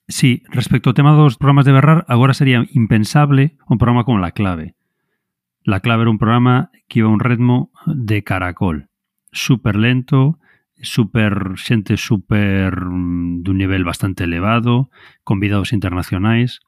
[0.07, 4.31] Sí, respecto ao tema dos programas de Berrar, agora sería impensable un programa como La
[4.31, 4.76] Clave,
[5.67, 8.87] La clave era un programa que iba a un ritmo de caracol,
[9.33, 10.39] super lento,
[10.81, 14.87] super xente super mm, dun nivel bastante elevado,
[15.27, 16.63] convidados internacionais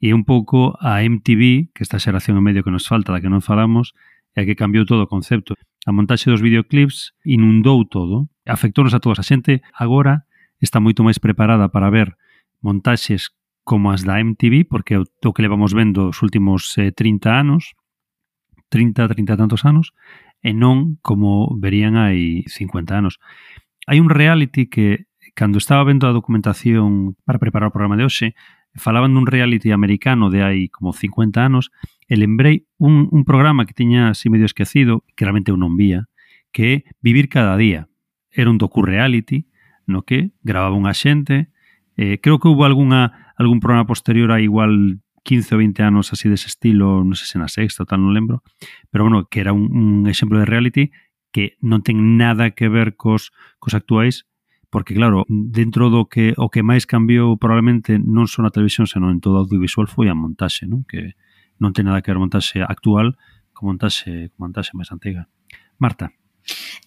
[0.00, 3.28] e un pouco a MTV, que esta xeración en medio que nos falta, da que
[3.28, 3.92] non falamos,
[4.32, 5.52] é a que cambiou todo o concepto.
[5.84, 9.20] A montaxe dos videoclips inundou todo, afectounos a todos.
[9.20, 10.24] A xente agora
[10.56, 12.16] está moito máis preparada para ver
[12.64, 13.28] montaxes
[13.60, 17.76] como as da MTV, porque é o que levamos vendo os últimos eh, 30 anos,
[18.72, 19.92] 30, 30 tantos anos
[20.40, 23.20] e non como verían hai 50 anos.
[23.84, 28.32] Hai un reality que cando estaba vendo a documentación para preparar o programa de hoxe,
[28.72, 31.68] falaban dun reality americano de hai como 50 anos
[32.08, 36.08] e lembrei un, un programa que tiña así medio esquecido, que realmente eu non vía,
[36.48, 37.92] que é Vivir cada día.
[38.32, 39.52] Era un docu-reality
[39.84, 41.52] no que grababa unha xente,
[42.00, 46.26] eh, creo que houve algunha, algún programa posterior a igual 15 ou 20 anos así
[46.28, 48.42] dese estilo, non sei se na sexta ou tal, non lembro,
[48.90, 50.90] pero bueno, que era un, un exemplo de reality
[51.32, 53.30] que non ten nada que ver cos,
[53.62, 54.28] cos actuais,
[54.72, 59.12] porque claro, dentro do que o que máis cambiou probablemente non só na televisión, senón
[59.12, 60.88] en todo o audiovisual foi a montaxe, non?
[60.88, 61.14] Que
[61.60, 63.14] non ten nada que ver a montaxe actual
[63.52, 65.28] co montaxe, co montaxe máis antiga.
[65.76, 66.10] Marta.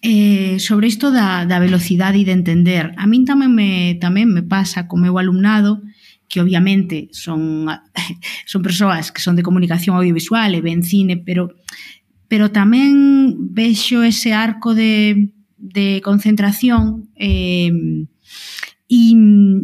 [0.02, 4.44] Eh, sobre isto da, da velocidade e de entender, a min tamén me, tamén me
[4.44, 5.80] pasa co meu alumnado
[6.28, 7.66] que obviamente son,
[8.46, 11.54] son persoas que son de comunicación audiovisual e ven cine, pero,
[12.28, 17.70] pero tamén vexo ese arco de, de concentración eh,
[18.88, 19.00] e,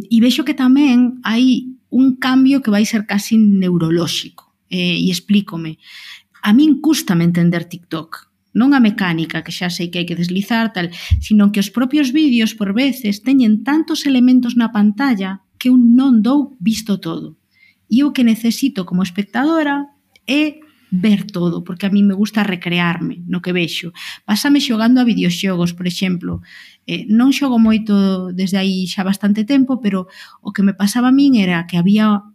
[0.07, 4.51] e vexo que tamén hai un cambio que vai ser casi neurolóxico.
[4.73, 5.77] Eh, e explícome.
[6.41, 10.69] A min custame entender TikTok non a mecánica que xa sei que hai que deslizar
[10.73, 15.79] tal, sino que os propios vídeos por veces teñen tantos elementos na pantalla que eu
[15.79, 17.39] non dou visto todo.
[17.87, 19.87] E o que necesito como espectadora
[20.27, 20.59] é
[20.91, 23.95] ver todo, porque a mí me gusta recrearme no que vexo.
[24.27, 26.43] Pásame xogando a videoxogos, por exemplo.
[26.83, 30.11] Eh, non xogo moito desde aí xa bastante tempo, pero
[30.43, 32.27] o que me pasaba a min era que había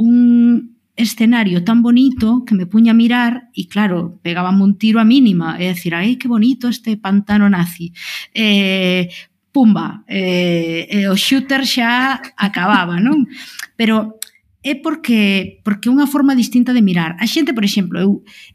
[0.00, 5.04] un escenario tan bonito que me puña a mirar e claro, pegaba un tiro a
[5.04, 7.92] mínima, é dicir, ai, que bonito este pantano nazi.
[8.32, 9.12] Eh,
[9.52, 13.26] pumba, eh, eh, o shooter xa acababa, non?
[13.74, 14.20] Pero
[14.62, 17.16] é porque porque unha forma distinta de mirar.
[17.18, 18.10] A xente, por exemplo, eu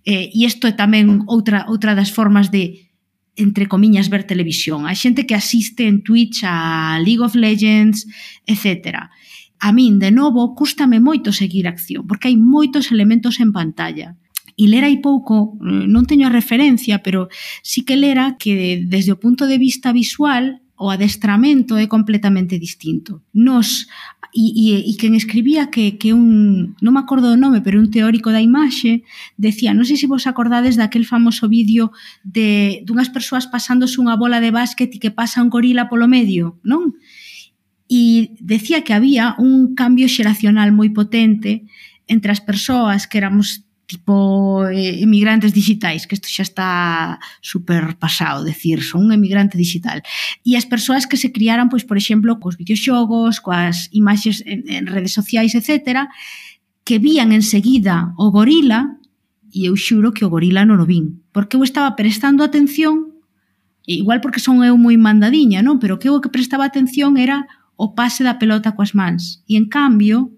[0.05, 2.85] eh, e isto é tamén outra outra das formas de
[3.35, 4.87] entre comiñas ver televisión.
[4.87, 8.07] A xente que asiste en Twitch a League of Legends,
[8.45, 9.09] etc.
[9.59, 14.15] A min, de novo, custame moito seguir acción, porque hai moitos elementos en pantalla.
[14.55, 17.27] E lera hai pouco, mm, non teño a referencia, pero
[17.59, 23.23] sí que lera que desde o punto de vista visual o adestramento é completamente distinto.
[23.33, 23.87] Nos,
[24.35, 27.87] e, e, e quen escribía que, que un, non me acordo o nome, pero un
[27.87, 29.07] teórico da imaxe,
[29.39, 31.95] decía, non sei se vos acordades daquel famoso vídeo
[32.27, 36.59] de dunhas persoas pasándose unha bola de básquet e que pasa un gorila polo medio,
[36.67, 36.99] non?
[37.87, 41.63] E decía que había un cambio xeracional moi potente
[42.11, 46.69] entre as persoas que éramos tipo eh, emigrantes digitais, que isto xa está
[47.41, 50.01] super pasado, decir, son un emigrante digital.
[50.41, 54.89] E as persoas que se criaran, pois, por exemplo, cos videoxogos, coas imaxes en, en
[54.89, 56.09] redes sociais, etc.,
[56.85, 58.97] que vían enseguida o gorila,
[59.55, 63.15] e eu xuro que o gorila non o vin, porque eu estaba prestando atención,
[63.85, 65.77] igual porque son eu moi mandadiña, non?
[65.77, 67.45] pero que eu que prestaba atención era
[67.77, 69.45] o pase da pelota coas mans.
[69.45, 70.33] E, en cambio,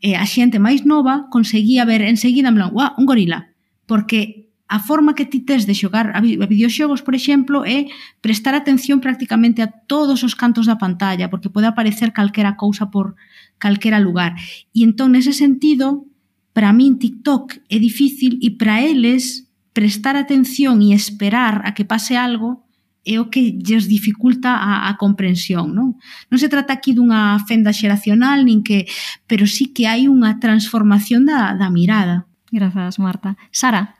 [0.00, 3.52] e a xente máis nova conseguía ver enseguida en plan, un gorila,
[3.84, 7.90] porque a forma que ti tes de xogar a videoxogos, por exemplo, é
[8.22, 13.18] prestar atención prácticamente a todos os cantos da pantalla, porque pode aparecer calquera cousa por
[13.58, 14.38] calquera lugar.
[14.70, 16.06] E entón, nese sentido,
[16.54, 22.14] para min TikTok é difícil e para eles prestar atención e esperar a que pase
[22.14, 22.69] algo
[23.04, 25.96] é o que lles dificulta a, a comprensión, non?
[26.28, 28.84] Non se trata aquí dunha fenda xeracional, nin que,
[29.24, 32.28] pero sí que hai unha transformación da, da mirada.
[32.52, 33.40] Grazas, Marta.
[33.48, 33.96] Sara?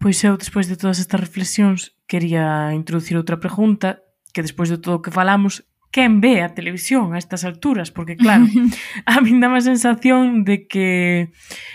[0.00, 4.98] Pois eu, despois de todas estas reflexións, quería introducir outra pregunta, que despois de todo
[4.98, 8.46] o que falamos, quen ve a televisión a estas alturas, porque claro,
[9.06, 11.30] a min dá má sensación de que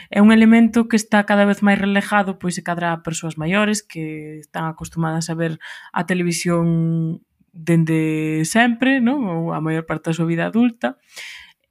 [0.09, 3.83] é un elemento que está cada vez máis relejado, pois se cadra a persoas maiores
[3.83, 5.59] que están acostumadas a ver
[5.91, 7.19] a televisión
[7.51, 9.27] dende sempre, non?
[9.27, 10.99] ou a maior parte da súa vida adulta,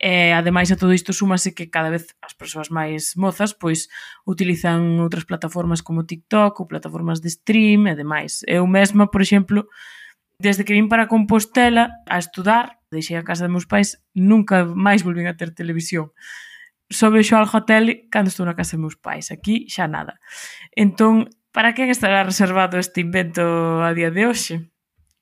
[0.04, 3.88] E ademais a todo isto súmase que cada vez as persoas máis mozas pois
[4.28, 8.44] utilizan outras plataformas como TikTok ou plataformas de stream e demais.
[8.44, 9.64] Eu mesma, por exemplo,
[10.38, 15.06] Desde que vim para Compostela a estudar, deixei a casa de meus pais, nunca máis
[15.06, 16.10] volvín a ter televisión.
[16.90, 19.30] Só vexo algo a tele cando estou na casa de meus pais.
[19.30, 20.18] Aquí xa nada.
[20.74, 23.42] Entón, para quen estará reservado este invento
[23.80, 24.54] a día de hoxe?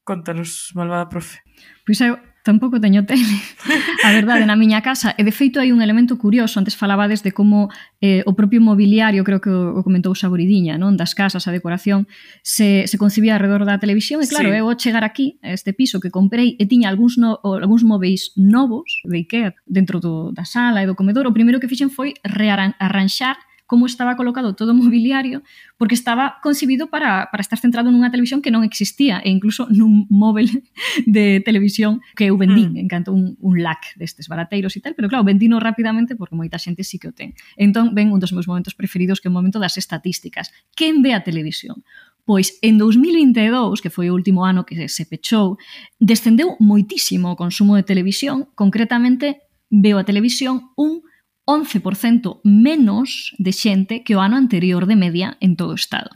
[0.02, 1.44] Contanos, malvada profe.
[1.84, 3.22] Pois eu Tampouco teño tele,
[4.05, 5.14] a verdade, na miña casa.
[5.14, 6.59] E, de feito, hai un elemento curioso.
[6.59, 7.70] Antes falabades de como
[8.03, 12.11] eh, o propio mobiliario, creo que o, o comentou Saboridiña, non das casas, a decoración,
[12.43, 14.18] se, se concibía alrededor da televisión.
[14.18, 14.59] E, claro, sí.
[14.59, 18.34] eu ao chegar aquí, a este piso que comprei, e tiña algúns, no, algúns móveis
[18.34, 22.18] novos de Ikea dentro do, da sala e do comedor, o primeiro que fixen foi
[22.26, 23.38] rearranxar
[23.73, 25.41] como estaba colocado todo o mobiliario,
[25.79, 30.05] porque estaba concebido para, para estar centrado nunha televisión que non existía, e incluso nun
[30.12, 30.45] móvel
[31.09, 32.85] de televisión que eu vendín, mm.
[32.85, 36.85] encanto un, un lac destes barateiros e tal, pero claro, vendino rapidamente porque moita xente
[36.85, 37.33] sí que o ten.
[37.57, 40.53] Entón, ven un dos meus momentos preferidos que é o momento das estatísticas.
[40.77, 41.81] Quen ve a televisión?
[42.29, 45.57] Pois en 2022, que foi o último ano que se pechou,
[45.97, 51.09] descendeu moitísimo o consumo de televisión, concretamente veo a televisión un
[51.47, 56.11] 11% menos de xente que o ano anterior de media en todo o Estado,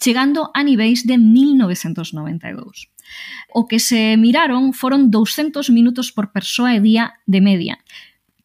[0.00, 2.88] chegando a niveis de 1992.
[3.52, 7.76] O que se miraron foron 200 minutos por persoa e día de media,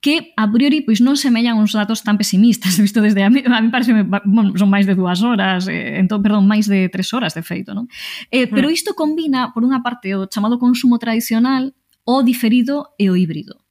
[0.02, 3.62] que a priori pois non semellan uns datos tan pesimistas, visto desde a mí, a
[3.62, 3.96] mí parece
[4.28, 7.74] bueno, son máis de dúas horas, eh, entón, perdón, máis de tres horas de feito,
[7.74, 7.88] non?
[8.32, 11.74] Eh, pero isto combina, por unha parte, o chamado consumo tradicional,
[12.08, 13.67] o diferido e o híbrido.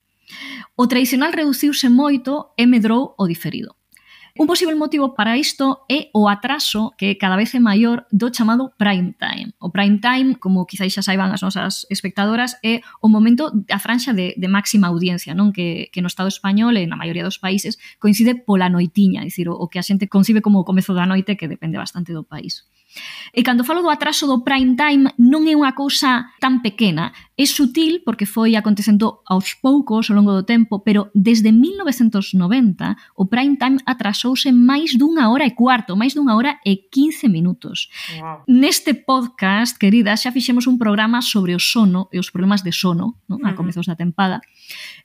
[0.76, 3.80] O tradicional reduciuse moito e medrou o diferido.
[4.36, 8.68] Un posible motivo para isto é o atraso que cada vez é maior do chamado
[8.76, 9.56] prime time.
[9.56, 14.12] O prime time, como quizáis xa saiban as nosas espectadoras, é o momento da franxa
[14.12, 17.80] de, de máxima audiencia, non que, que no Estado español e na maioría dos países
[17.96, 21.08] coincide pola noitiña, é dicir, o, o que a xente concibe como o comezo da
[21.08, 22.68] noite que depende bastante do país.
[23.36, 27.44] E cando falo do atraso do prime time non é unha cousa tan pequena, é
[27.44, 32.32] sutil porque foi acontecendo aos poucos ao longo do tempo, pero desde 1990
[33.16, 37.92] o prime time atrasouse máis dunha hora e cuarto, máis dunha hora e 15 minutos.
[38.16, 38.48] Wow.
[38.48, 43.20] Neste podcast, querida, xa fixemos un programa sobre o sono e os problemas de sono,
[43.28, 43.44] non?
[43.44, 44.40] a comezos da tempada.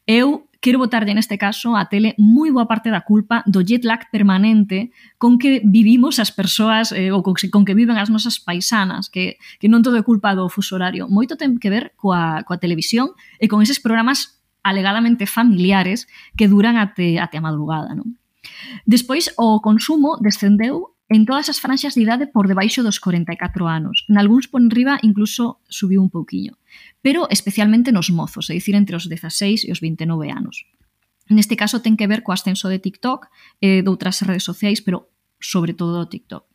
[0.08, 4.08] Eu quero botarlle neste caso a tele moi boa parte da culpa do jet lag
[4.14, 9.10] permanente con que vivimos as persoas eh, ou con, con que viven as nosas paisanas,
[9.10, 11.10] que, que non todo é culpa do fuso horario.
[11.10, 16.06] Moito ten que ver coa, coa televisión e con eses programas alegadamente familiares
[16.38, 17.98] que duran até, até a madrugada.
[17.98, 18.22] Non?
[18.86, 24.08] Despois, o consumo descendeu en todas as franxas de idade por debaixo dos 44 anos.
[24.08, 26.56] Nalgúns por enriba incluso subiu un pouquiño,
[27.04, 30.64] pero especialmente nos mozos, é dicir, entre os 16 e os 29 anos.
[31.28, 33.28] Neste caso ten que ver co ascenso de TikTok
[33.60, 35.12] e de outras redes sociais, pero
[35.44, 36.48] sobre todo do TikTok.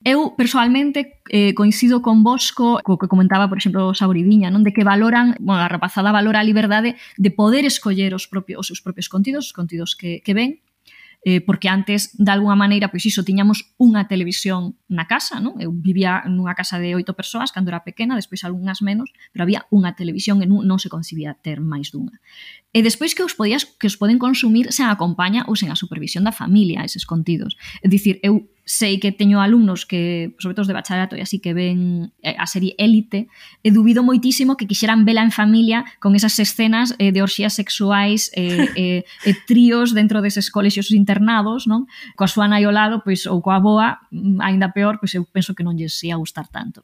[0.00, 4.88] Eu, personalmente, eh, coincido con Bosco, co que comentaba, por exemplo, Sauridiña, non de que
[4.88, 9.12] valoran, bueno, a rapazada valora a liberdade de poder escoller os, propios, os seus propios
[9.12, 10.64] contidos, os contidos que, que ven,
[11.26, 15.58] eh, porque antes, de alguna maneira, pois iso, tiñamos unha televisión na casa, non?
[15.58, 19.66] Eu vivía nunha casa de oito persoas cando era pequena, despois algunhas menos, pero había
[19.74, 22.22] unha televisión e non, non se concibía ter máis dunha.
[22.70, 25.74] E despois que os podías que os poden consumir sen a compaña ou sen a
[25.74, 27.58] supervisión da familia eses contidos.
[27.82, 31.38] É dicir, eu sei que teño alumnos que, sobre todo os de bacharato e así
[31.38, 33.30] que ven eh, a serie Élite,
[33.62, 38.34] e dubido moitísimo que quixeran vela en familia con esas escenas eh, de orxías sexuais
[38.34, 41.86] eh, eh, e eh, eh, tríos dentro deses colexios internados, non?
[42.18, 45.54] Coa súa nai ao lado, pois, ou coa boa, mm, aínda peor, pois eu penso
[45.54, 46.82] que non lles ia gustar tanto.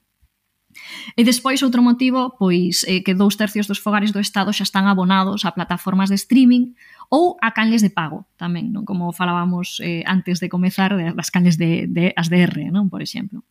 [1.17, 4.89] E despois outro motivo, pois eh, que dous tercios dos fogares do Estado xa están
[4.89, 6.73] abonados a plataformas de streaming
[7.13, 8.89] ou a canles de pago tamén, non?
[8.89, 12.89] como falábamos eh, antes de comezar das canles de, de as DR, non?
[12.89, 13.45] por exemplo.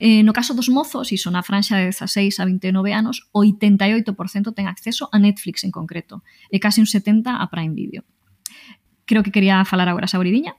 [0.00, 4.08] Eh, no caso dos mozos, iso na franxa de 16 a 29 anos, o 88%
[4.56, 8.08] ten acceso a Netflix en concreto e case un 70% a Prime Video.
[9.04, 10.56] Creo que quería falar agora Sauridiña.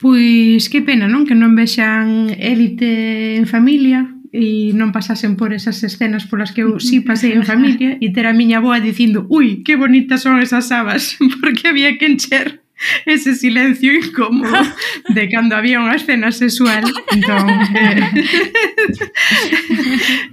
[0.00, 1.28] Pois que pena, non?
[1.28, 6.82] Que non vexan élite en familia e non pasasen por esas escenas polas que eu
[6.82, 10.74] sí pasei en familia e ter a miña boa dicindo ui, que bonitas son esas
[10.74, 12.66] habas porque había que encher
[13.06, 14.58] ese silencio incómodo
[15.14, 16.82] de cando había unha escena sexual.
[17.14, 17.46] Entón
[17.78, 18.02] eh,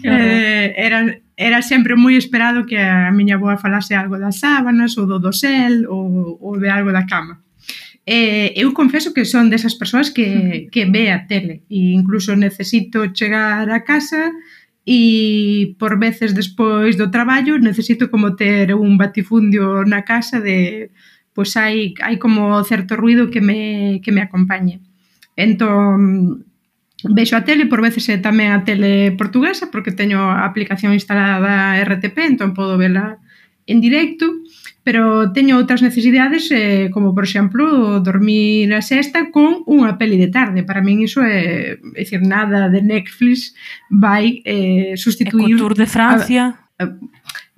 [0.09, 1.05] eh, era,
[1.37, 5.85] era sempre moi esperado que a miña boa falase algo das sábanas ou do dosel
[5.85, 7.45] ou, ou de algo da cama.
[8.05, 11.63] Eh, eu confeso que son desas persoas que, que ve a tele.
[11.69, 14.33] E incluso necesito chegar a casa
[14.85, 20.89] e por veces despois do traballo necesito como ter un batifundio na casa de
[21.33, 24.81] pois hai, hai como certo ruido que me, que me acompañe.
[25.37, 26.43] Entón,
[27.03, 31.79] vexo a tele, por veces é tamén a tele portuguesa, porque teño a aplicación instalada
[31.81, 33.21] RTP, entón podo vela
[33.65, 34.27] en directo,
[34.83, 40.33] pero teño outras necesidades, eh, como por exemplo, dormir a sexta con unha peli de
[40.33, 40.65] tarde.
[40.65, 43.53] Para min iso é, é dicir, nada de Netflix
[43.93, 45.53] vai eh, sustituir...
[45.53, 46.57] E de Francia...
[46.81, 46.97] A, a,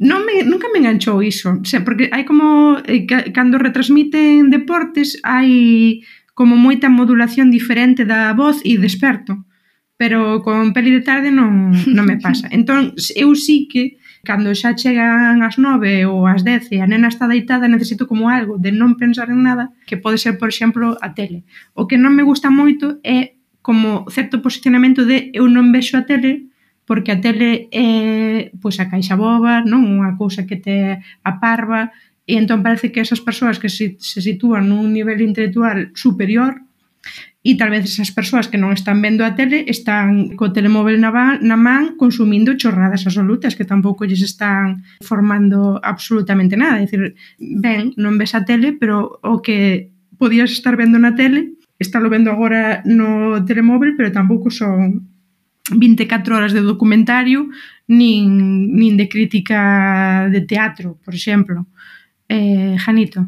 [0.04, 5.16] non me, nunca me enganchou iso, o sea, porque hai como, eh, cando retransmiten deportes,
[5.24, 6.04] hai
[6.36, 9.48] como moita modulación diferente da voz e desperto,
[9.96, 12.52] pero con peli de tarde non, non me pasa.
[12.58, 17.12] Entón, eu sí que Cando xa chegan as 9 ou as 10 e a nena
[17.12, 20.96] está deitada, necesito como algo de non pensar en nada, que pode ser, por exemplo,
[21.04, 21.44] a tele.
[21.76, 26.08] O que non me gusta moito é como certo posicionamento de eu non vexo a
[26.08, 26.48] tele
[26.88, 31.92] porque a tele é pois a caixa boba, non unha cousa que te aparva,
[32.24, 36.63] e entón parece que esas persoas que se, se sitúan nun nivel intelectual superior
[37.44, 41.12] e tal vez esas persoas que non están vendo a tele están co telemóvel na,
[41.12, 46.80] van, na man consumindo chorradas absolutas que tampouco lles están formando absolutamente nada.
[46.80, 51.60] É dicir, ben, non ves a tele, pero o que podías estar vendo na tele,
[51.76, 55.12] estálo vendo agora no telemóvel, pero tampouco son
[55.68, 57.52] 24 horas de documentario
[57.92, 61.68] nin, nin de crítica de teatro, por exemplo.
[62.32, 63.28] Eh, Janito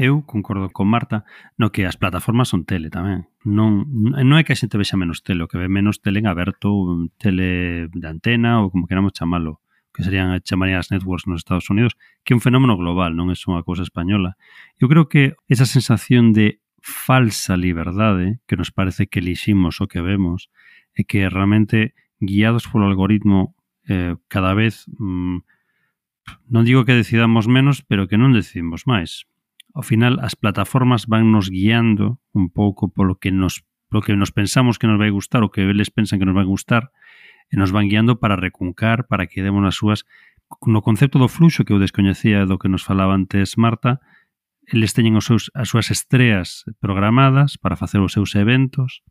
[0.00, 1.28] eu concordo con Marta
[1.60, 3.28] no que as plataformas son tele tamén.
[3.44, 6.26] Non, non é que a xente vexa menos tele, o que ve menos tele en
[6.26, 6.72] aberto,
[7.20, 9.60] tele de antena ou como queramos chamalo,
[9.92, 13.36] que serían chamarían as networks nos Estados Unidos, que é un fenómeno global, non é
[13.36, 14.40] só unha cousa española.
[14.80, 20.00] Eu creo que esa sensación de falsa liberdade que nos parece que eliximos o que
[20.00, 20.48] vemos
[20.96, 21.92] e que realmente
[22.24, 23.52] guiados polo algoritmo
[23.84, 25.44] eh, cada vez mm,
[26.48, 29.26] non digo que decidamos menos, pero que non decidimos máis
[29.74, 34.78] ao final as plataformas vannos guiando un pouco polo que nos polo que nos pensamos
[34.78, 36.90] que nos vai gustar o que eles pensan que nos vai gustar
[37.50, 40.06] e nos van guiando para recuncar, para que demos as súas
[40.66, 44.02] no concepto do fluxo que eu descoñecía do que nos falaba antes Marta,
[44.66, 49.02] eles teñen os seus, as súas estreas programadas para facer os seus eventos.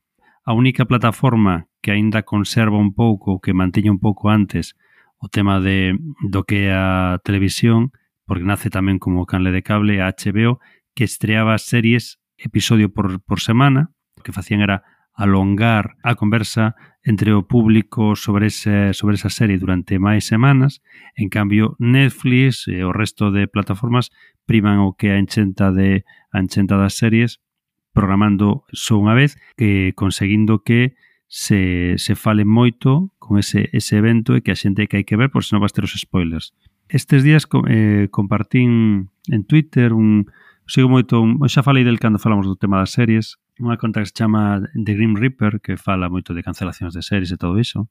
[0.48, 4.76] A única plataforma que aínda conserva un pouco, que manteña un pouco antes
[5.20, 7.92] o tema de do que é a televisión,
[8.30, 10.62] porque nace tamén como canle de cable a HBO,
[10.94, 14.86] que estreaba series episodio por, por semana, o que facían era
[15.18, 20.86] alongar a conversa entre o público sobre, ese, sobre esa serie durante máis semanas.
[21.18, 24.14] En cambio, Netflix e o resto de plataformas
[24.46, 27.42] priman o que a enchenta, de, a enchenta das series
[27.98, 30.94] programando só unha vez que conseguindo que
[31.26, 35.18] se, se fale moito con ese, ese evento e que a xente que hai que
[35.18, 36.54] ver, por se non vas ter os spoilers.
[36.90, 40.26] Estes días eh, compartín en Twitter un
[40.66, 44.10] sigo moito, un, xa falei del cando falamos do tema das series, unha conta que
[44.10, 47.90] se chama The Grim Reaper, que fala moito de cancelacións de series e todo iso,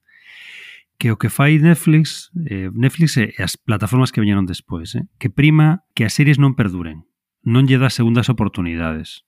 [0.99, 5.30] que o que fai Netflix, eh, Netflix e as plataformas que veñeron despois, eh, que
[5.30, 7.07] prima que as series non perduren,
[7.46, 9.22] non lle dá segundas oportunidades.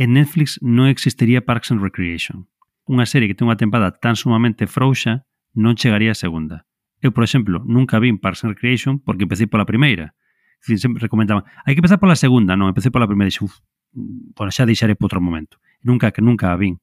[0.00, 2.48] En Netflix non existiría Parks and Recreation.
[2.88, 6.69] Unha serie que ten unha tempada tan sumamente frouxa non chegaría a segunda.
[7.00, 10.14] Eu, por exemplo, nunca vin Parks and Recreation porque empecé pola primeira.
[10.60, 14.36] Dicir, sempre recomendaban, hai que empezar pola segunda, non, empecé pola primeira, e dixo, bueno,
[14.36, 15.56] pois xa deixaré por outro momento.
[15.80, 16.78] Nunca que nunca a vin.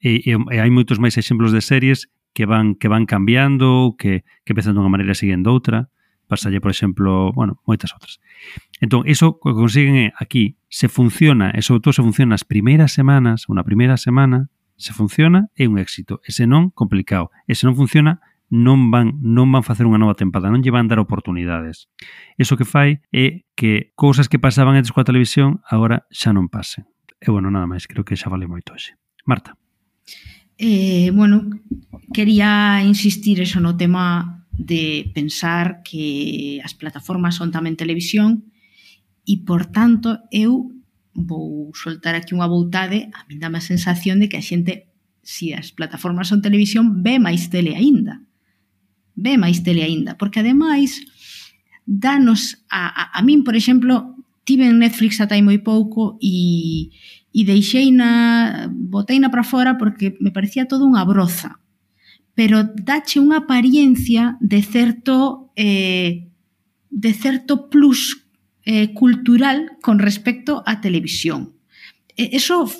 [0.00, 4.24] E, e, e hai moitos máis exemplos de series que van que van cambiando, que,
[4.46, 5.92] que empezan dunha maneira e siguen doutra.
[6.28, 8.20] Pasalle, por exemplo, bueno, moitas outras.
[8.80, 12.92] Entón, iso que consiguen é aquí se funciona, e sobre todo se funciona as primeiras
[12.92, 16.20] semanas, unha primeira semana, se funciona é un éxito.
[16.24, 17.34] E se non, complicado.
[17.50, 20.88] E se non funciona, non van, non van facer unha nova tempada, non lle van
[20.88, 21.92] dar oportunidades.
[22.40, 26.88] Eso que fai é que cousas que pasaban antes coa televisión agora xa non pasen.
[27.20, 28.96] E bueno, nada máis, creo que xa vale moito hoxe.
[29.28, 29.58] Marta.
[30.58, 31.44] Eh, bueno,
[32.12, 38.50] quería insistir eso no tema de pensar que as plataformas son tamén televisión
[39.22, 40.72] e, por tanto, eu
[41.14, 44.90] vou soltar aquí unha boutade, a mí dá a sensación de que a xente,
[45.22, 48.24] se as plataformas son televisión, ve máis tele aínda
[49.18, 51.02] ve máis tele aínda, porque ademais
[51.82, 54.14] danos a, a, a min, por exemplo,
[54.46, 56.94] tive en Netflix ata aí moi pouco e,
[57.34, 61.58] e deixei na botei na para fora porque me parecía todo unha broza.
[62.38, 66.30] Pero dache unha apariencia de certo eh,
[66.88, 68.24] de certo plus
[68.62, 71.58] eh, cultural con respecto á televisión.
[72.14, 72.70] E, eso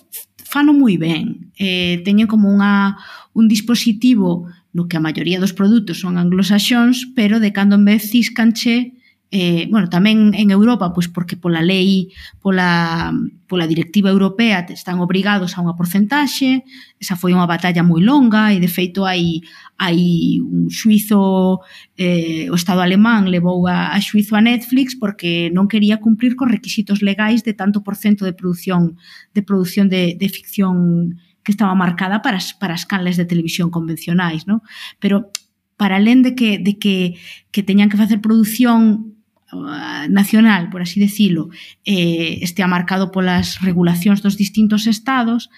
[0.49, 1.53] fano moi ben.
[1.61, 2.97] Eh, teñen como unha,
[3.37, 8.11] un dispositivo no que a maioría dos produtos son anglosaxóns, pero de cando en vez
[8.11, 8.99] ciscanche
[9.31, 12.09] eh, bueno, tamén en Europa, pois porque pola lei,
[12.41, 13.13] pola,
[13.45, 16.65] pola directiva europea están obrigados a unha porcentaxe,
[16.97, 19.45] esa foi unha batalla moi longa e de feito hai,
[19.77, 20.01] hai
[20.41, 21.61] un suizo,
[22.01, 26.49] eh, o Estado alemán levou a, a suizo a Netflix porque non quería cumplir cos
[26.49, 28.97] requisitos legais de tanto por cento de produción
[29.37, 33.73] de produción de, de ficción que estaba marcada para as, para as canles de televisión
[33.73, 34.61] convencionais, non?
[35.01, 35.33] Pero
[35.81, 37.17] para alén de que, de que,
[37.49, 39.17] que teñan que facer produción
[39.49, 41.49] ah, nacional, por así decirlo,
[41.89, 45.49] eh, estea marcado polas regulacións dos distintos estados,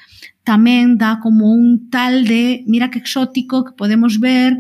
[0.47, 4.55] tamén dá como un tal de, mira que exótico que podemos ver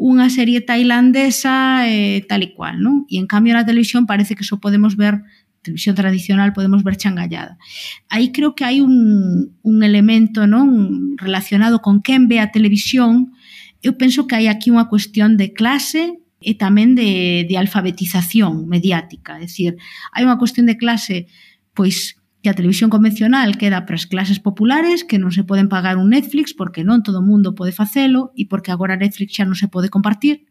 [0.00, 3.04] unha serie tailandesa eh, tal e cual, non?
[3.12, 5.20] E en cambio na televisión parece que só podemos ver
[5.62, 7.56] televisión tradicional podemos ver changallada.
[8.10, 13.32] Aí creo que hai un, un elemento non relacionado con quen ve a televisión.
[13.80, 19.38] Eu penso que hai aquí unha cuestión de clase e tamén de, de alfabetización mediática.
[19.38, 19.78] É dicir,
[20.10, 21.30] hai unha cuestión de clase
[21.72, 25.94] pois que a televisión convencional queda para as clases populares que non se poden pagar
[25.94, 29.54] un Netflix porque non todo o mundo pode facelo e porque agora Netflix xa non
[29.54, 30.50] se pode compartir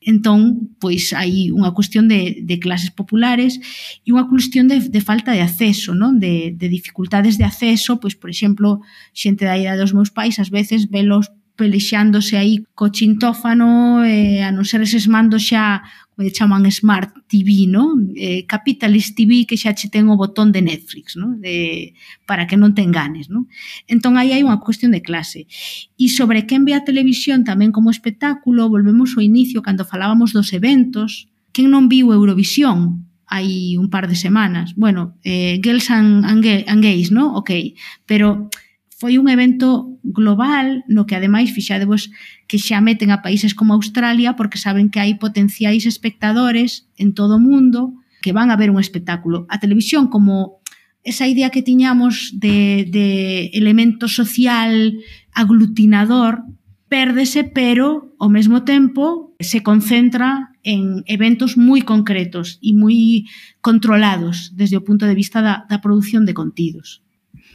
[0.00, 3.60] Entón, pois hai unha cuestión de, de clases populares
[4.04, 6.16] e unha cuestión de, de falta de acceso, non?
[6.16, 8.80] De, de dificultades de acceso, pois, por exemplo,
[9.12, 14.52] xente da idade dos meus pais, ás veces velos pelexándose aí co chintófano, eh, a
[14.52, 15.80] non ser eses mandos xa,
[16.16, 17.96] como chaman Smart TV, no?
[18.14, 21.36] Eh, Capitalist TV que xa che ten o botón de Netflix, no?
[21.40, 21.96] De,
[22.28, 23.48] para que non te enganes, no?
[23.88, 25.48] Entón, aí hai unha cuestión de clase.
[25.96, 30.52] E sobre quen ve a televisión tamén como espectáculo, volvemos ao inicio, cando falábamos dos
[30.52, 34.72] eventos, quen non viu Eurovisión, hai un par de semanas.
[34.76, 37.34] Bueno, eh, Girls and, and, and Gays, no?
[37.36, 37.76] Ok,
[38.06, 38.48] pero
[38.96, 42.08] foi un evento global no que ademais fixadevos
[42.48, 47.36] que xa meten a países como Australia porque saben que hai potenciais espectadores en todo
[47.36, 47.92] o mundo
[48.24, 49.44] que van a ver un espectáculo.
[49.52, 50.64] A televisión como
[51.04, 54.96] esa idea que tiñamos de, de elemento social
[55.36, 56.48] aglutinador
[56.88, 63.28] pérdese, pero ao mesmo tempo se concentra en eventos moi concretos e moi
[63.60, 67.05] controlados desde o punto de vista da, da produción de contidos.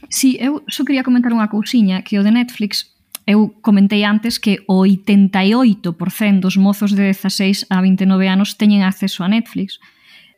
[0.09, 2.91] Si, sí, eu só quería comentar unha cousiña que o de Netflix
[3.27, 9.23] eu comentei antes que o 88% dos mozos de 16 a 29 anos teñen acceso
[9.23, 9.79] a Netflix.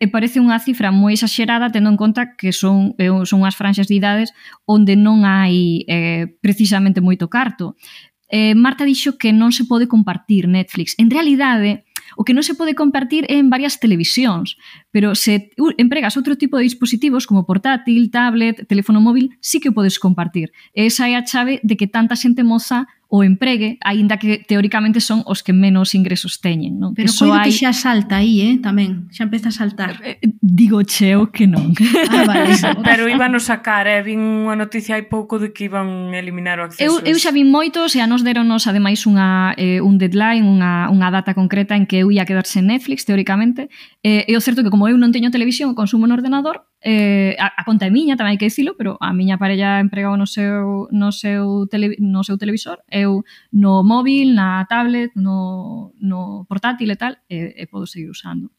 [0.04, 2.92] E parece unha cifra moi exagerada tendo en conta que son,
[3.24, 4.36] son unhas franxas de idades
[4.68, 7.80] onde non hai eh, precisamente moito carto.
[8.28, 11.00] Eh, Marta dixo que non se pode compartir Netflix.
[11.00, 14.56] En realidade, o que non se pode compartir é en varias televisións,
[14.92, 19.76] pero se empregas outro tipo de dispositivos como portátil, tablet, teléfono móvil, sí que o
[19.76, 20.52] podes compartir.
[20.74, 24.98] E esa é a chave de que tanta xente moza o empregue, aínda que teóricamente
[24.98, 26.82] son os que menos ingresos teñen.
[26.82, 26.98] Non?
[26.98, 27.46] Pero coido hai...
[27.46, 28.54] que xa salta aí, eh?
[28.58, 30.02] tamén, xa empeza a saltar.
[30.02, 31.78] Eh, eh, digo cheo que non.
[32.10, 32.58] Ah, vale,
[32.90, 34.02] Pero iban a sacar, eh?
[34.02, 34.18] vin
[34.50, 36.82] unha noticia hai pouco de que iban a eliminar o acceso.
[36.82, 40.90] Eu, eu xa vin moitos e a nos deronos ademais unha, eh, un deadline, unha,
[40.90, 43.70] unha data concreta en que eu ia quedarse en Netflix, teóricamente,
[44.02, 47.54] eh, e o certo que como eu non teño televisión, consumo no ordenador, eh, a,
[47.58, 50.92] a conta é miña, tamén hai que dicilo, pero a miña parella empregou no seu,
[50.92, 53.24] no seu, tele, no seu televisor, eu
[53.56, 58.52] no móvil, na tablet, no, no portátil e tal, e, e podo seguir usando.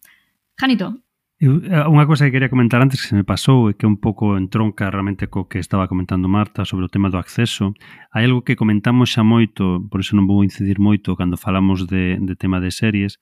[0.56, 1.04] Janito.
[1.36, 4.00] Eu, eh, unha cosa que quería comentar antes que se me pasou e que un
[4.00, 7.76] pouco entronca realmente co que estaba comentando Marta sobre o tema do acceso.
[8.08, 12.16] Hai algo que comentamos xa moito, por iso non vou incidir moito cando falamos de,
[12.24, 13.20] de tema de series,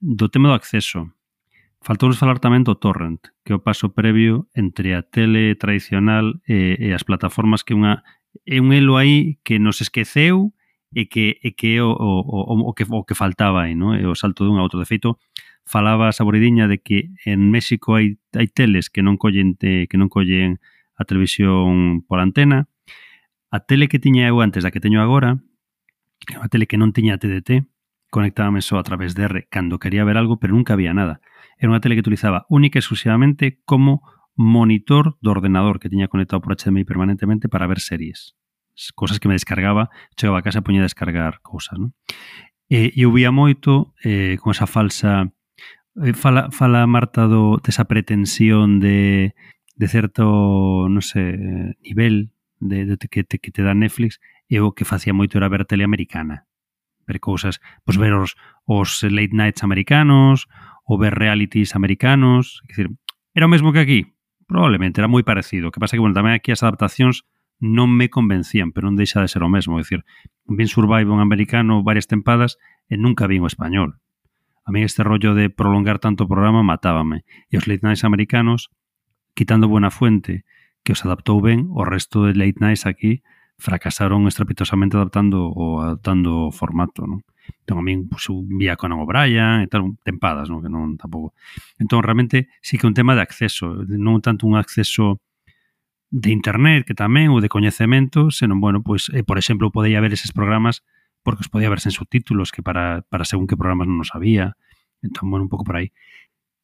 [0.00, 1.12] do tema do acceso
[1.82, 6.78] Faltounos falar tamén do torrent, que é o paso previo entre a tele tradicional e,
[6.78, 8.06] e as plataformas que unha
[8.46, 10.54] é un elo aí que nos esqueceu
[10.94, 13.98] e que e que o, o, o, o que o que faltaba aí, no?
[13.98, 15.18] E o salto dun a outro de feito,
[15.66, 19.98] falaba a Saboridiña de que en México hai hai teles que non collen te, que
[19.98, 20.62] non collen
[20.94, 22.70] a televisión por antena.
[23.50, 25.42] A tele que tiña eu antes da que teño agora,
[26.38, 27.66] a tele que non tiña TDT,
[28.12, 31.21] conectábame só a través de R cando quería ver algo, pero nunca había nada
[31.62, 34.02] era unha tele que utilizaba única e exclusivamente como
[34.34, 38.34] monitor do ordenador que tiña conectado por HDMI permanentemente para ver series.
[38.98, 39.86] Cosas que me descargaba,
[40.18, 41.94] chegaba a casa e poñía a descargar cousas, non?
[42.66, 45.30] E, eh, eu vía moito eh, con esa falsa...
[46.02, 49.38] Eh, fala, fala Marta do, desa pretensión de,
[49.78, 51.38] de certo, non sei,
[51.86, 54.18] nivel de, de, que, te, que te dá Netflix
[54.50, 56.50] e o que facía moito era ver tele americana
[57.06, 60.46] ver cousas, pois ver os, os late nights americanos
[60.92, 62.92] ou ver realities americanos, é dicir,
[63.32, 64.00] era o mesmo que aquí,
[64.44, 65.68] probablemente, era moi parecido.
[65.68, 67.24] O que pasa que, bueno, tamén aquí as adaptacións
[67.64, 69.80] non me convencían, pero non deixa de ser o mesmo.
[69.80, 70.04] É dicir,
[70.44, 72.60] vin Survive un americano varias tempadas
[72.92, 73.96] e nunca vin o español.
[74.68, 77.24] A mí este rollo de prolongar tanto o programa matábame.
[77.48, 78.68] E os late nights americanos,
[79.32, 80.44] quitando Buena Fuente,
[80.84, 83.24] que os adaptou ben, o resto de late nights aquí
[83.56, 87.24] fracasaron estrepitosamente adaptando o adaptando o formato, non?
[87.62, 90.62] Entón, a min pues, un vía Conan O'Brien e tal, tempadas, non?
[90.62, 91.34] Que non tampouco.
[91.78, 95.22] Entón, realmente, sí que é un tema de acceso, non tanto un acceso
[96.12, 99.96] de internet, que tamén, ou de coñecemento, senón, bueno, pois, pues, eh, por exemplo, podía
[99.98, 100.84] haber eses programas
[101.22, 104.58] porque os podía ver sen subtítulos, que para, para según que programas non os había.
[105.02, 105.94] Entón, bueno, un pouco por aí.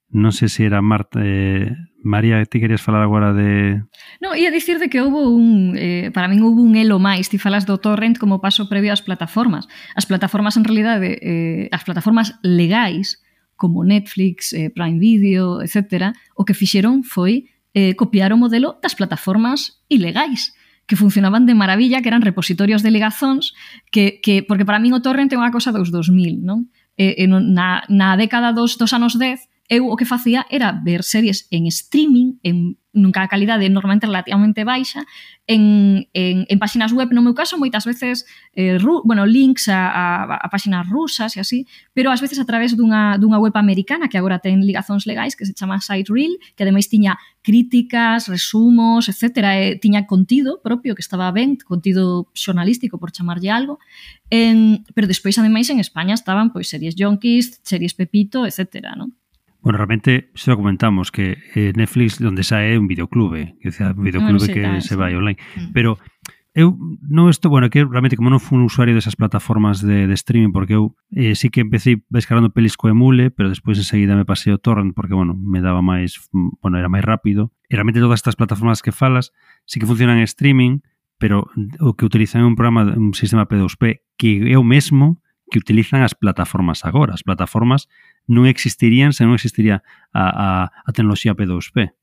[0.09, 1.69] Non sei se era Marta, eh,
[2.01, 3.85] María, ti querías falar agora de...
[4.25, 5.77] Non, ia dicir de que houve un...
[5.77, 7.29] Eh, para min houve un elo máis.
[7.29, 9.69] Ti falas do torrent como paso previo ás plataformas.
[9.93, 13.21] As plataformas, en realidade, eh, as plataformas legais,
[13.61, 18.97] como Netflix, eh, Prime Video, etc., o que fixeron foi eh, copiar o modelo das
[18.97, 20.57] plataformas ilegais
[20.89, 23.53] que funcionaban de maravilla, que eran repositorios de ligazóns,
[23.93, 26.73] que, que porque para min o torrent é unha cosa dos 2000, non?
[26.97, 30.47] Eh, eh, e, e na, na década dos, dos anos 10 eu o que facía
[30.49, 35.05] era ver series en streaming, en nunca a calidade normalmente relativamente baixa,
[35.47, 38.25] en, en, en páxinas web, no meu caso, moitas veces
[38.57, 42.49] eh, ru, bueno, links a, a, a páxinas rusas e así, pero ás veces a
[42.49, 46.64] través dunha, dunha web americana que agora ten ligazóns legais, que se chama SiteReal, que
[46.64, 49.25] ademais tiña críticas, resumos, etc.
[49.57, 53.81] E tiña contido propio, que estaba ben, contido xornalístico, por chamarlle algo,
[54.29, 58.97] en, pero despois, ademais, en España estaban pois series Yonkis, series Pepito, etc.
[58.97, 59.18] Non?
[59.61, 63.91] Bueno, realmente se lo comentamos que eh, Netflix donde sae é un videoclube, que é
[63.91, 65.73] un videoclube ah, no, que tal, se vai online, mm.
[65.75, 65.99] pero
[66.59, 66.75] eu
[67.07, 70.51] non estou, bueno, que realmente como non fui un usuario desas plataformas de, de streaming
[70.51, 74.51] porque eu eh, sí que empecé descargando pelis co emule, pero despois enseguida me pasei
[74.51, 77.55] o torrent porque, bueno, me daba máis, bueno, era máis rápido.
[77.71, 79.31] E realmente todas estas plataformas que falas
[79.71, 80.83] sí que funcionan en streaming,
[81.19, 81.47] pero
[81.79, 86.05] o que utilizan é un programa, un sistema P2P que é o mesmo que utilizan
[86.05, 87.17] as plataformas agora.
[87.17, 87.89] As plataformas
[88.29, 89.81] non existirían se non existiría
[90.13, 91.97] a, a, a tecnoloxía P2P.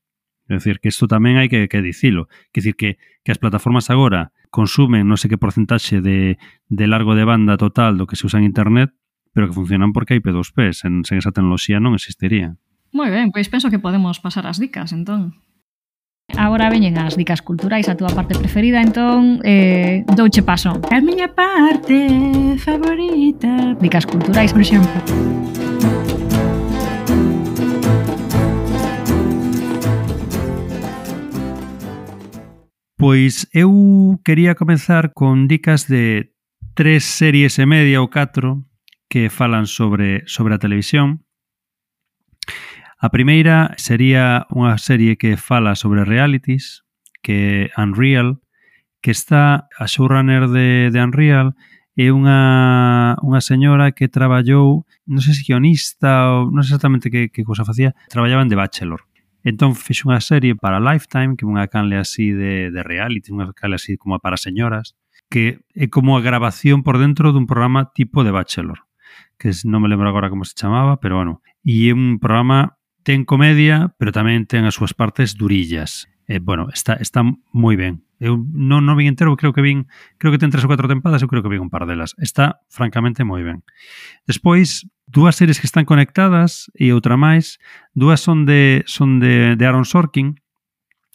[0.46, 2.30] É dicir, que isto tamén hai que, que dicilo.
[2.54, 2.90] Quer dicir, que,
[3.26, 6.38] que as plataformas agora consumen non sei que porcentaxe de,
[6.70, 8.94] de largo de banda total do que se usa en Internet,
[9.34, 10.70] pero que funcionan porque hai P2P.
[10.70, 12.54] Sen, sen esa tecnoloxía non existiría.
[12.94, 15.34] Moi ben, pois penso que podemos pasar as dicas, entón.
[16.36, 20.76] Agora veñen as dicas culturais, a túa parte preferida, entón eh, douche paso.
[20.92, 23.74] A miña parte favorita.
[23.80, 24.92] Dicas culturais, por exemplo.
[32.96, 36.32] Pois eu quería comenzar con dicas de
[36.74, 38.64] tres series e media ou catro
[39.08, 41.25] que falan sobre sobre a televisión
[43.06, 46.82] A primeira sería unha serie que fala sobre realities,
[47.22, 48.42] que Unreal,
[48.98, 51.54] que está a showrunner de, de Unreal,
[51.94, 57.30] é unha, unha señora que traballou, non sei se guionista ou non sei exactamente que,
[57.30, 59.06] que cosa facía, traballaba en The Bachelor.
[59.46, 63.54] Entón fixo unha serie para Lifetime, que é unha canle así de, de reality, unha
[63.54, 64.98] canle así como para señoras,
[65.30, 68.82] que é como a grabación por dentro dun programa tipo de Bachelor,
[69.38, 72.75] que non me lembro agora como se chamaba, pero bueno, e é un programa
[73.06, 76.10] ten comedia, pero tamén ten as súas partes durillas.
[76.26, 77.22] Eh, bueno, está, está
[77.54, 78.02] moi ben.
[78.18, 79.86] Eu non, non vin entero, creo que vin,
[80.18, 82.18] creo que ten tres ou catro tempadas, eu creo que vin un par delas.
[82.18, 83.62] Está francamente moi ben.
[84.26, 87.62] Despois, dúas series que están conectadas e outra máis,
[87.94, 90.42] dúas son de son de, de Aaron Sorkin.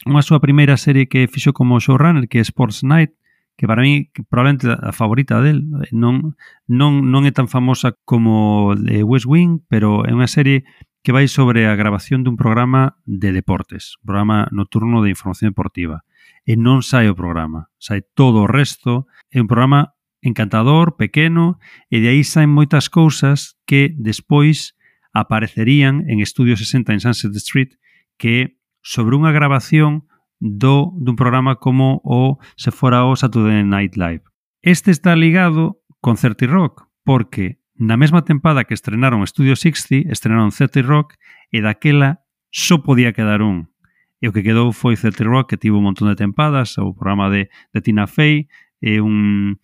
[0.08, 3.12] Unha súa primeira serie que fixo como showrunner que é Sports Night,
[3.60, 6.40] que para mí probablemente a favorita del non
[6.72, 10.64] non non é tan famosa como de West Wing, pero é unha serie
[11.02, 16.06] que vai sobre a grabación dun programa de deportes, un programa nocturno de información deportiva.
[16.46, 21.58] E non sai o programa, sai todo o resto, é un programa encantador, pequeno,
[21.90, 24.78] e de aí saen moitas cousas que despois
[25.14, 27.78] aparecerían en Estudio 60 en Sunset Street,
[28.18, 30.06] que sobre unha grabación
[30.42, 34.26] do dun programa como o se fora o Saturday Night Live.
[34.62, 40.54] Este está ligado con Certi Rock, porque Na mesma tempada que estrenaron Studio 60, estrenaron
[40.54, 41.18] Celtic Rock
[41.50, 42.22] e daquela
[42.54, 43.74] só podía quedar un.
[44.22, 47.34] E o que quedou foi Celtic Rock, que tivo un montón de tempadas, o programa
[47.34, 48.46] de, de Tina Fey,
[48.86, 49.58] e un...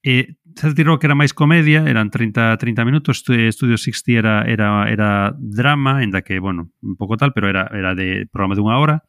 [0.00, 5.36] E Celtic Rock era máis comedia, eran 30 30 minutos, Studio 60 era era era
[5.36, 8.80] drama, en da que, bueno, un pouco tal, pero era era de programa de unha
[8.80, 9.04] hora.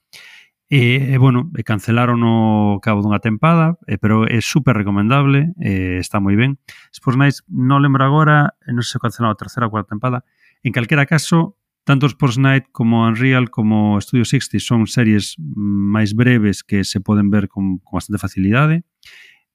[0.72, 6.00] E, e bueno, e cancelaron o cabo dunha tempada, e, pero é super recomendable, e,
[6.00, 6.64] está moi ben.
[6.96, 10.24] Sports Nights, non lembro agora, non sei se cancelaron a terceira ou a cuarta tempada.
[10.64, 16.64] En calquera caso, tanto Sports Night como Unreal como Studio 60 son series máis breves
[16.64, 18.88] que se poden ver con, con bastante facilidade.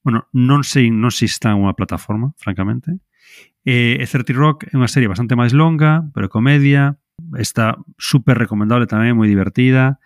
[0.05, 3.01] Bueno, non sei, non sei está en unha plataforma, francamente.
[3.65, 7.01] E, e 30 Rock é unha serie bastante máis longa, pero comedia,
[7.41, 9.97] está super recomendable tamén, moi divertida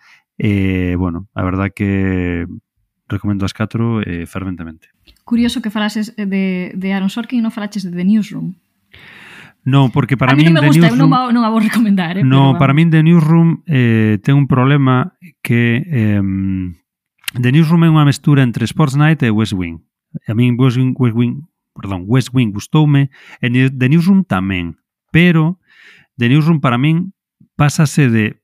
[0.41, 2.47] E, bueno, a verdad que
[3.05, 4.89] recomendo as catro eh, ferventemente.
[5.21, 8.57] Curioso que falases de, de Aaron Sorkin e non falaches de The Newsroom.
[9.61, 11.53] Non, porque para a mí, mí non me The gusta, Newsroom, non, a, non a
[11.53, 12.17] vou recomendar.
[12.17, 15.13] Eh, no, para min The Newsroom eh, ten un problema
[15.45, 16.25] que eh,
[17.37, 19.77] The Newsroom é unha mestura entre Sports Night e West Wing.
[20.25, 21.45] A min West Wing, West Wing,
[21.77, 24.81] perdón, West Wing gustoume e The Newsroom tamén,
[25.13, 25.61] pero
[26.17, 27.13] The Newsroom para min
[27.53, 28.40] pásase de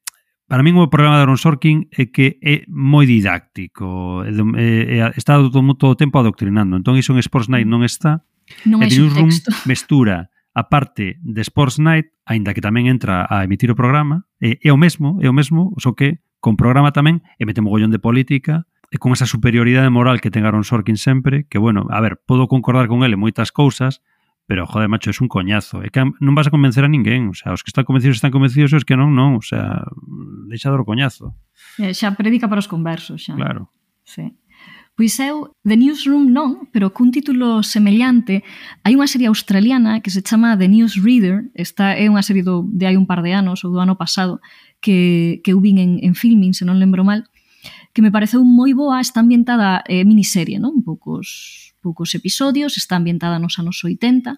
[0.47, 5.35] Para min o problema de Aaron Sorkin é que é moi didáctico, é, é, está
[5.35, 6.79] todo, todo o tempo adoctrinando.
[6.79, 8.23] Entón, iso en Sports Night non está.
[8.63, 9.27] Non e Newsroom
[9.67, 14.55] mestura a parte de Sports Night, aínda que tamén entra a emitir o programa, é,
[14.63, 17.99] é o mesmo, é o mesmo, só que con programa tamén e mete mogollón de
[17.99, 22.23] política, e con esa superioridade moral que ten Aaron Sorkin sempre, que, bueno, a ver,
[22.23, 23.99] podo concordar con ele moitas cousas,
[24.47, 25.83] Pero, joder, macho, es un coñazo.
[25.83, 27.27] É que non vas a convencer a ninguén.
[27.27, 29.35] O sea, os que están convencidos están convencidos os que non, non.
[29.35, 29.83] O sea,
[30.47, 31.35] deixa o coñazo.
[31.75, 33.35] Eh, xa predica para os conversos, xa.
[33.35, 33.67] Claro.
[34.07, 34.31] Sí.
[34.97, 38.41] Pois eu, The Newsroom non, pero cun título semellante,
[38.81, 42.65] hai unha serie australiana que se chama The News Reader, esta é unha serie do,
[42.65, 44.41] de hai un par de anos ou do ano pasado
[44.81, 47.29] que, que eu vin en, en filming, se non lembro mal,
[47.93, 50.81] que me pareceu moi boa, está ambientada eh, miniserie, non?
[50.81, 54.35] Un poucos poucos episodios, está ambientada nos anos 80,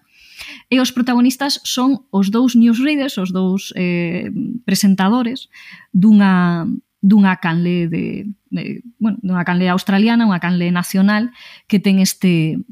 [0.70, 4.30] e os protagonistas son os dous newsreaders, os dous eh,
[4.62, 5.50] presentadores
[5.90, 6.62] dunha,
[7.02, 11.34] dunha canle de, de bueno, dunha canle australiana, unha canle nacional
[11.66, 12.62] que ten este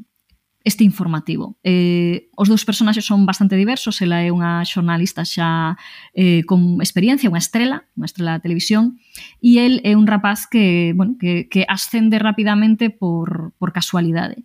[0.63, 1.57] este informativo.
[1.63, 5.79] Eh, os dous personaxes son bastante diversos, ela é unha xornalista xa
[6.11, 8.99] eh, con experiencia, unha estrela, unha estrela da televisión,
[9.39, 14.43] e el é un rapaz que, bueno, que, que ascende rapidamente por, por casualidade.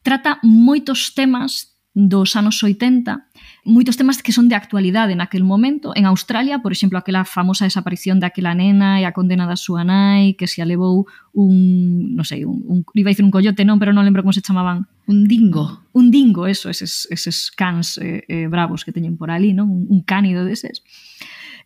[0.00, 3.28] Trata moitos temas dos anos 80,
[3.64, 5.96] moitos temas que son de actualidade naquel momento.
[5.96, 10.36] En Australia, por exemplo, aquela famosa desaparición daquela nena e a condena da súa nai
[10.36, 13.96] que se alevou un, non sei, un, un iba a dicir un coyote, non, pero
[13.96, 14.84] non lembro como se chamaban.
[15.08, 15.88] Un dingo.
[15.96, 19.72] Un dingo, eso, eses, eses cans eh, eh, bravos que teñen por ali, non?
[19.72, 20.84] Un, un cánido deses.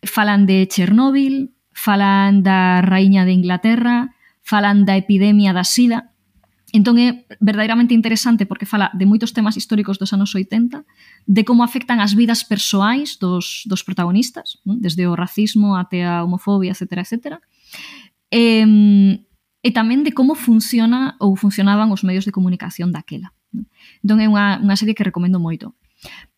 [0.01, 6.15] Falan de Chernóbil, falan da raíña de Inglaterra, falan da epidemia da sida,
[6.69, 10.85] Entón é verdadeiramente interesante porque fala de moitos temas históricos dos anos 80,
[11.25, 14.77] de como afectan as vidas persoais dos, dos protagonistas, non?
[14.77, 17.01] desde o racismo até a homofobia, etc.
[17.01, 17.41] etc.
[18.29, 18.61] E,
[19.65, 23.33] e tamén de como funciona ou funcionaban os medios de comunicación daquela.
[23.49, 23.65] Non?
[24.05, 25.73] Entón é unha, unha serie que recomendo moito.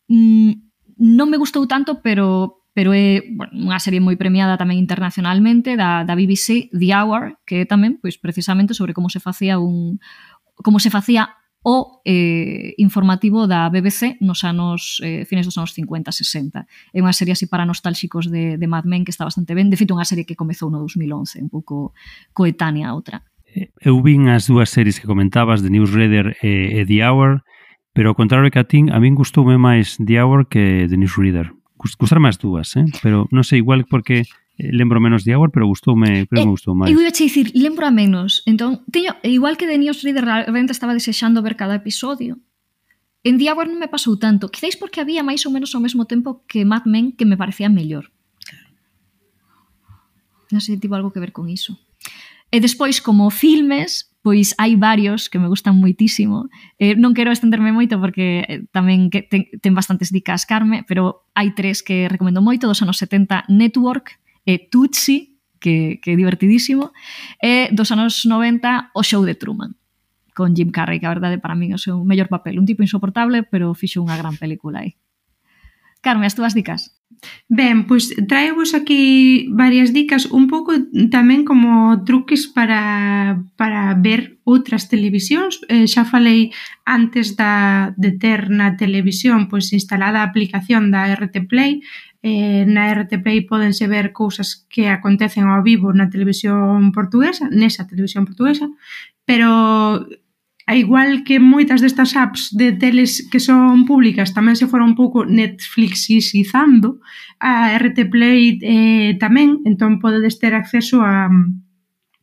[0.07, 0.63] Mm,
[1.01, 6.01] non me gustou tanto, pero pero é bueno, unha serie moi premiada tamén internacionalmente da,
[6.01, 10.01] da BBC The Hour, que é tamén pois precisamente sobre como se facía un
[10.65, 11.29] como se facía
[11.61, 16.65] o eh, informativo da BBC nos anos eh, fines dos anos 50-60.
[16.89, 19.69] É unha serie así para nostálxicos de, de Mad Men que está bastante ben.
[19.69, 21.93] De feito, unha serie que comezou no 2011, un pouco
[22.33, 23.29] coetánea a outra.
[23.45, 27.45] Eh, eu vin as dúas series que comentabas, The Newsreader e, e The Hour,
[27.93, 31.60] pero ao contrario que a ti, a min gustoume máis The Hour que The Newsreader
[31.97, 32.85] gustar máis dúas, eh?
[33.01, 36.49] pero non sei, igual porque eh, lembro menos de Hour, pero gustoume, creo que eh,
[36.49, 36.93] me gustou máis.
[36.93, 38.45] Eu ia dicir, lembro a menos.
[38.45, 42.37] Entón, teño, igual que de News Reader realmente estaba desexando ver cada episodio,
[43.23, 46.09] En The Hour non me pasou tanto, quizáis porque había máis ou menos ao mesmo
[46.09, 48.09] tempo que Mad Men que me parecía mellor.
[50.49, 51.77] Non sei, tivo algo que ver con iso.
[52.49, 56.49] E despois, como filmes, pois hai varios que me gustan moitísimo.
[56.77, 61.25] Eh, non quero estenderme moito porque eh, tamén que ten, ten bastantes dicas Carme, pero
[61.33, 66.93] hai tres que recomendo moito dos anos 70, Network, eh, Tutsi, que, que é divertidísimo,
[67.41, 69.77] e dos anos 90, O Show de Truman
[70.33, 72.57] con Jim Carrey, que a verdade para min é o seu mellor papel.
[72.57, 74.95] Un tipo insoportable, pero fixo unha gran película aí.
[76.01, 77.01] Carme, as túas dicas.
[77.47, 80.73] Ben, pois traevos aquí varias dicas, un pouco
[81.13, 85.61] tamén como truques para, para ver outras televisións.
[85.69, 86.49] Eh, xa falei
[86.81, 91.85] antes da, de ter na televisión pois instalada a aplicación da RT Play.
[92.25, 97.85] Eh, na RT Play podense ver cousas que acontecen ao vivo na televisión portuguesa, nesa
[97.85, 98.65] televisión portuguesa,
[99.29, 100.07] pero
[100.67, 104.97] a igual que moitas destas apps de teles que son públicas tamén se foron un
[104.97, 107.01] pouco Netflixizando,
[107.41, 111.29] a RT Play eh, tamén, entón podedes ter acceso a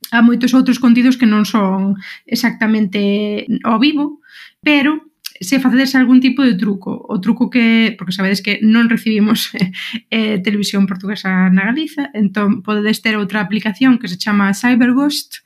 [0.09, 4.25] a moitos outros contidos que non son exactamente ao vivo,
[4.65, 5.05] pero
[5.41, 9.53] se facedes algún tipo de truco, o truco que, porque sabedes que non recibimos
[10.11, 15.45] eh, televisión portuguesa na Galiza, entón podedes ter outra aplicación que se chama Cyberghost,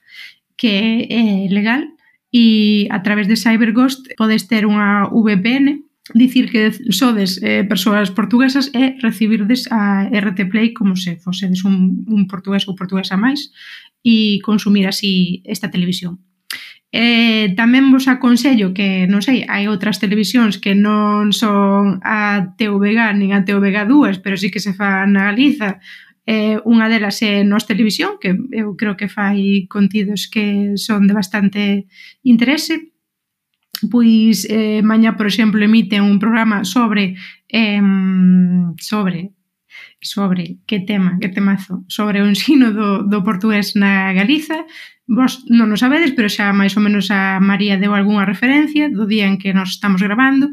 [0.57, 1.91] que é eh, legal,
[2.33, 5.85] e a través de CyberGhost podes ter unha VPN
[6.17, 12.03] dicir que sodes eh, persoas portuguesas e recibirdes a RT Play como se fosedes un,
[12.09, 13.53] un portugués ou portuguesa máis
[14.03, 16.19] e consumir así esta televisión.
[16.93, 23.17] Eh, tamén vos aconsello que, non sei, hai outras televisións que non son a TVG
[23.17, 25.81] nin a TVG2, pero sí que se fan na Galiza
[26.27, 31.15] Eh, unha delas é Nos Televisión, que eu creo que fai contidos que son de
[31.19, 31.91] bastante
[32.23, 32.95] interese.
[33.91, 37.19] Pois eh, maña, por exemplo, emite un programa sobre
[37.51, 37.83] eh,
[38.79, 39.35] sobre
[40.03, 44.67] sobre que tema, que temazo, sobre o ensino do, do portugués na Galiza.
[45.07, 49.07] Vos non o sabedes, pero xa máis ou menos a María deu algunha referencia do
[49.07, 50.51] día en que nos estamos grabando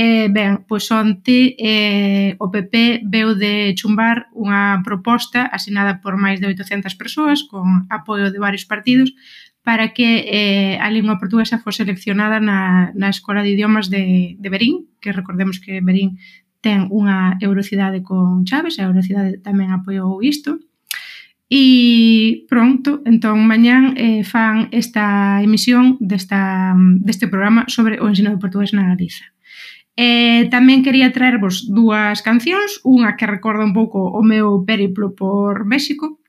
[0.00, 6.38] Eh, ben, pois onte eh, o PP veu de chumbar unha proposta asinada por máis
[6.38, 9.10] de 800 persoas con apoio de varios partidos
[9.66, 14.48] para que eh, a lingua portuguesa fose seleccionada na, na Escola de Idiomas de, de
[14.54, 16.22] Berín, que recordemos que Berín
[16.62, 20.62] ten unha eurocidade con Chaves, a eurocidade tamén apoiou isto,
[21.48, 28.36] E pronto, entón, mañán eh, fan esta emisión desta, deste programa sobre o ensino de
[28.36, 29.32] portugués na Galiza.
[29.98, 35.66] Eh, tamén quería traervos dúas cancións, unha que recorda un pouco o meu periplo por
[35.66, 36.22] México,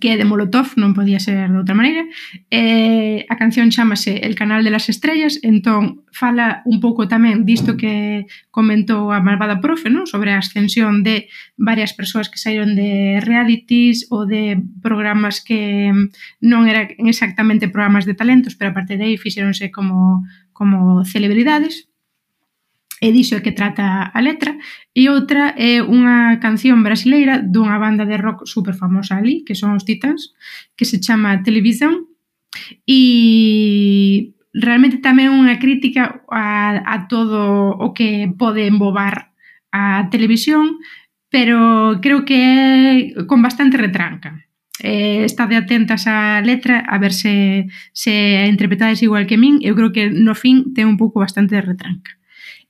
[0.00, 2.08] que é de Molotov, non podía ser de outra maneira.
[2.48, 7.76] Eh, a canción chamase El canal de las estrellas, entón fala un pouco tamén disto
[7.76, 10.08] que comentou a malvada profe, non?
[10.08, 11.28] sobre a ascensión de
[11.60, 15.92] varias persoas que saíron de realities ou de programas que
[16.40, 20.24] non eran exactamente programas de talentos, pero a partir de aí fixéronse como,
[20.56, 21.88] como celebridades
[23.00, 24.58] e diso é que trata a letra,
[24.94, 29.78] e outra é unha canción brasileira dunha banda de rock super famosa ali, que son
[29.78, 30.34] os Titans,
[30.74, 32.10] que se chama Televisão,
[32.86, 39.30] e realmente tamén unha crítica a, a todo o que pode embobar
[39.70, 40.82] a televisión,
[41.30, 44.48] pero creo que é con bastante retranca.
[44.78, 49.58] Eh, estade atentas á letra a ver se, se a interpretades igual que min.
[49.60, 52.18] Eu creo que no fin ten un pouco bastante de retranca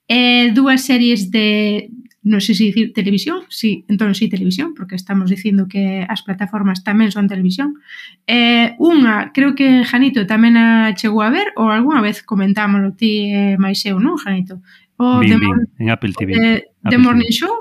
[0.08, 1.92] eh, dúas series de
[2.28, 6.84] non sei se dicir televisión, si, entón si televisión, porque estamos dicindo que as plataformas
[6.84, 7.80] tamén son televisión.
[8.28, 13.32] Eh, unha, creo que Janito tamén a chegou a ver, ou algunha vez comentámoslo ti
[13.32, 14.60] eh, máis eu, non, Janito?
[15.00, 16.36] O Bim, bin, en Apple TV.
[16.36, 17.38] Eh, The Apple Morning TV.
[17.38, 17.54] Show,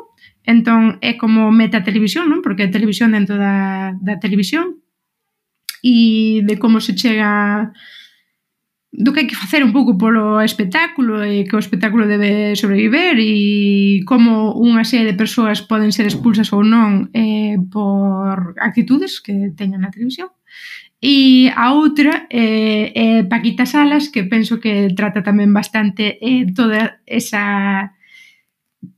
[0.43, 2.43] entón é como meta televisión, non?
[2.43, 4.83] Porque é televisión dentro da, da televisión,
[5.79, 7.71] e de como se chega
[8.91, 13.19] do que hai que facer un pouco polo espectáculo e que o espectáculo debe sobreviver
[13.19, 19.51] e como unha serie de persoas poden ser expulsas ou non eh, por actitudes que
[19.59, 20.31] teñan na televisión
[21.03, 26.17] e a outra eh, é eh, eh, Paquita Salas que penso que trata tamén bastante
[26.23, 27.91] eh, toda esa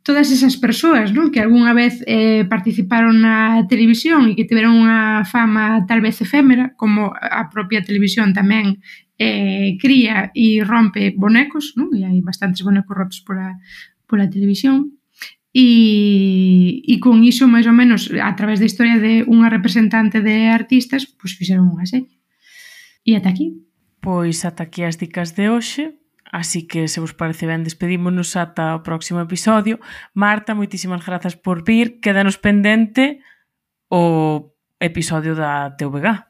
[0.05, 1.33] todas esas persoas non?
[1.33, 6.77] que algunha vez eh, participaron na televisión e que tiveron unha fama tal vez efémera,
[6.77, 8.79] como a propia televisión tamén
[9.19, 11.91] eh, cría e rompe bonecos, non?
[11.91, 13.59] E hai bastantes bonecos rotos pola,
[14.07, 14.95] pola televisión.
[15.51, 20.47] E, e con iso, máis ou menos, a través da historia de unha representante de
[20.47, 22.15] artistas, pois fixeron unha serie.
[23.03, 23.59] E ata aquí.
[23.99, 25.99] Pois ata aquí as dicas de hoxe.
[26.29, 29.83] Así que, se vos parece ben, despedímonos ata o próximo episodio.
[30.15, 31.99] Marta, moitísimas grazas por vir.
[31.99, 33.19] Quédanos pendente
[33.91, 36.23] o episodio da TVG.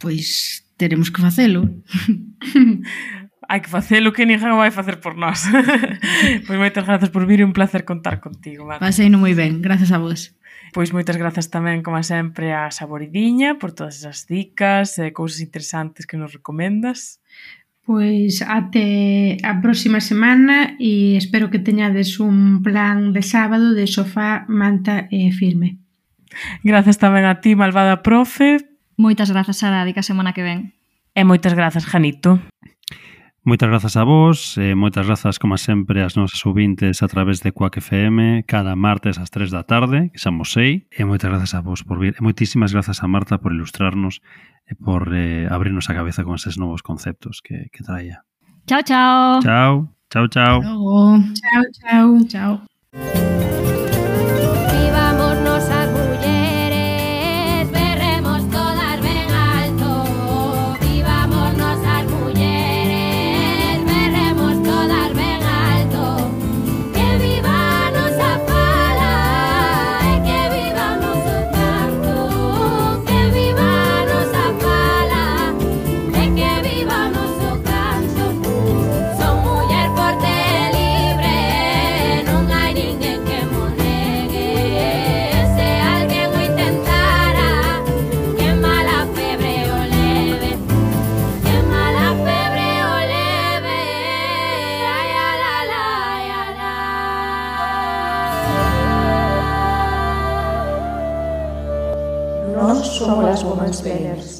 [0.00, 1.70] Pois teremos que facelo.
[3.46, 5.46] hai que facelo que ninguén vai facer por nós.
[6.46, 8.82] pois moitas grazas por vir e un placer contar contigo, Marta.
[8.82, 10.34] Paseino moi ben, grazas a vos.
[10.74, 16.02] Pois moitas grazas tamén, como sempre, a Saboridiña por todas esas dicas e cousas interesantes
[16.02, 17.22] que nos recomendas.
[17.86, 24.48] Pois até a próxima semana e espero que teñades un plan de sábado de sofá,
[24.50, 25.78] manta e filme.
[26.66, 28.71] Grazas tamén a ti, malvada profe,
[29.02, 30.78] Moitas grazas, Sara, dica semana que ven.
[31.10, 32.38] E moitas grazas, Janito.
[33.42, 37.50] Moitas grazas a vos, e moitas grazas, como sempre, ás nosas ouvintes a través de
[37.50, 41.66] Quack FM cada martes ás 3 da tarde, que xa mosei, e moitas grazas a
[41.66, 44.22] vos por vir, e moitísimas grazas a Marta por ilustrarnos
[44.70, 48.22] e por eh, abrirnos a cabeza con eses novos conceptos que, que traía.
[48.70, 49.42] Chao, chao.
[49.42, 50.62] Chao, chao, chao.
[50.62, 53.61] Chao, chao, chao.
[103.02, 104.31] somos las women's planners.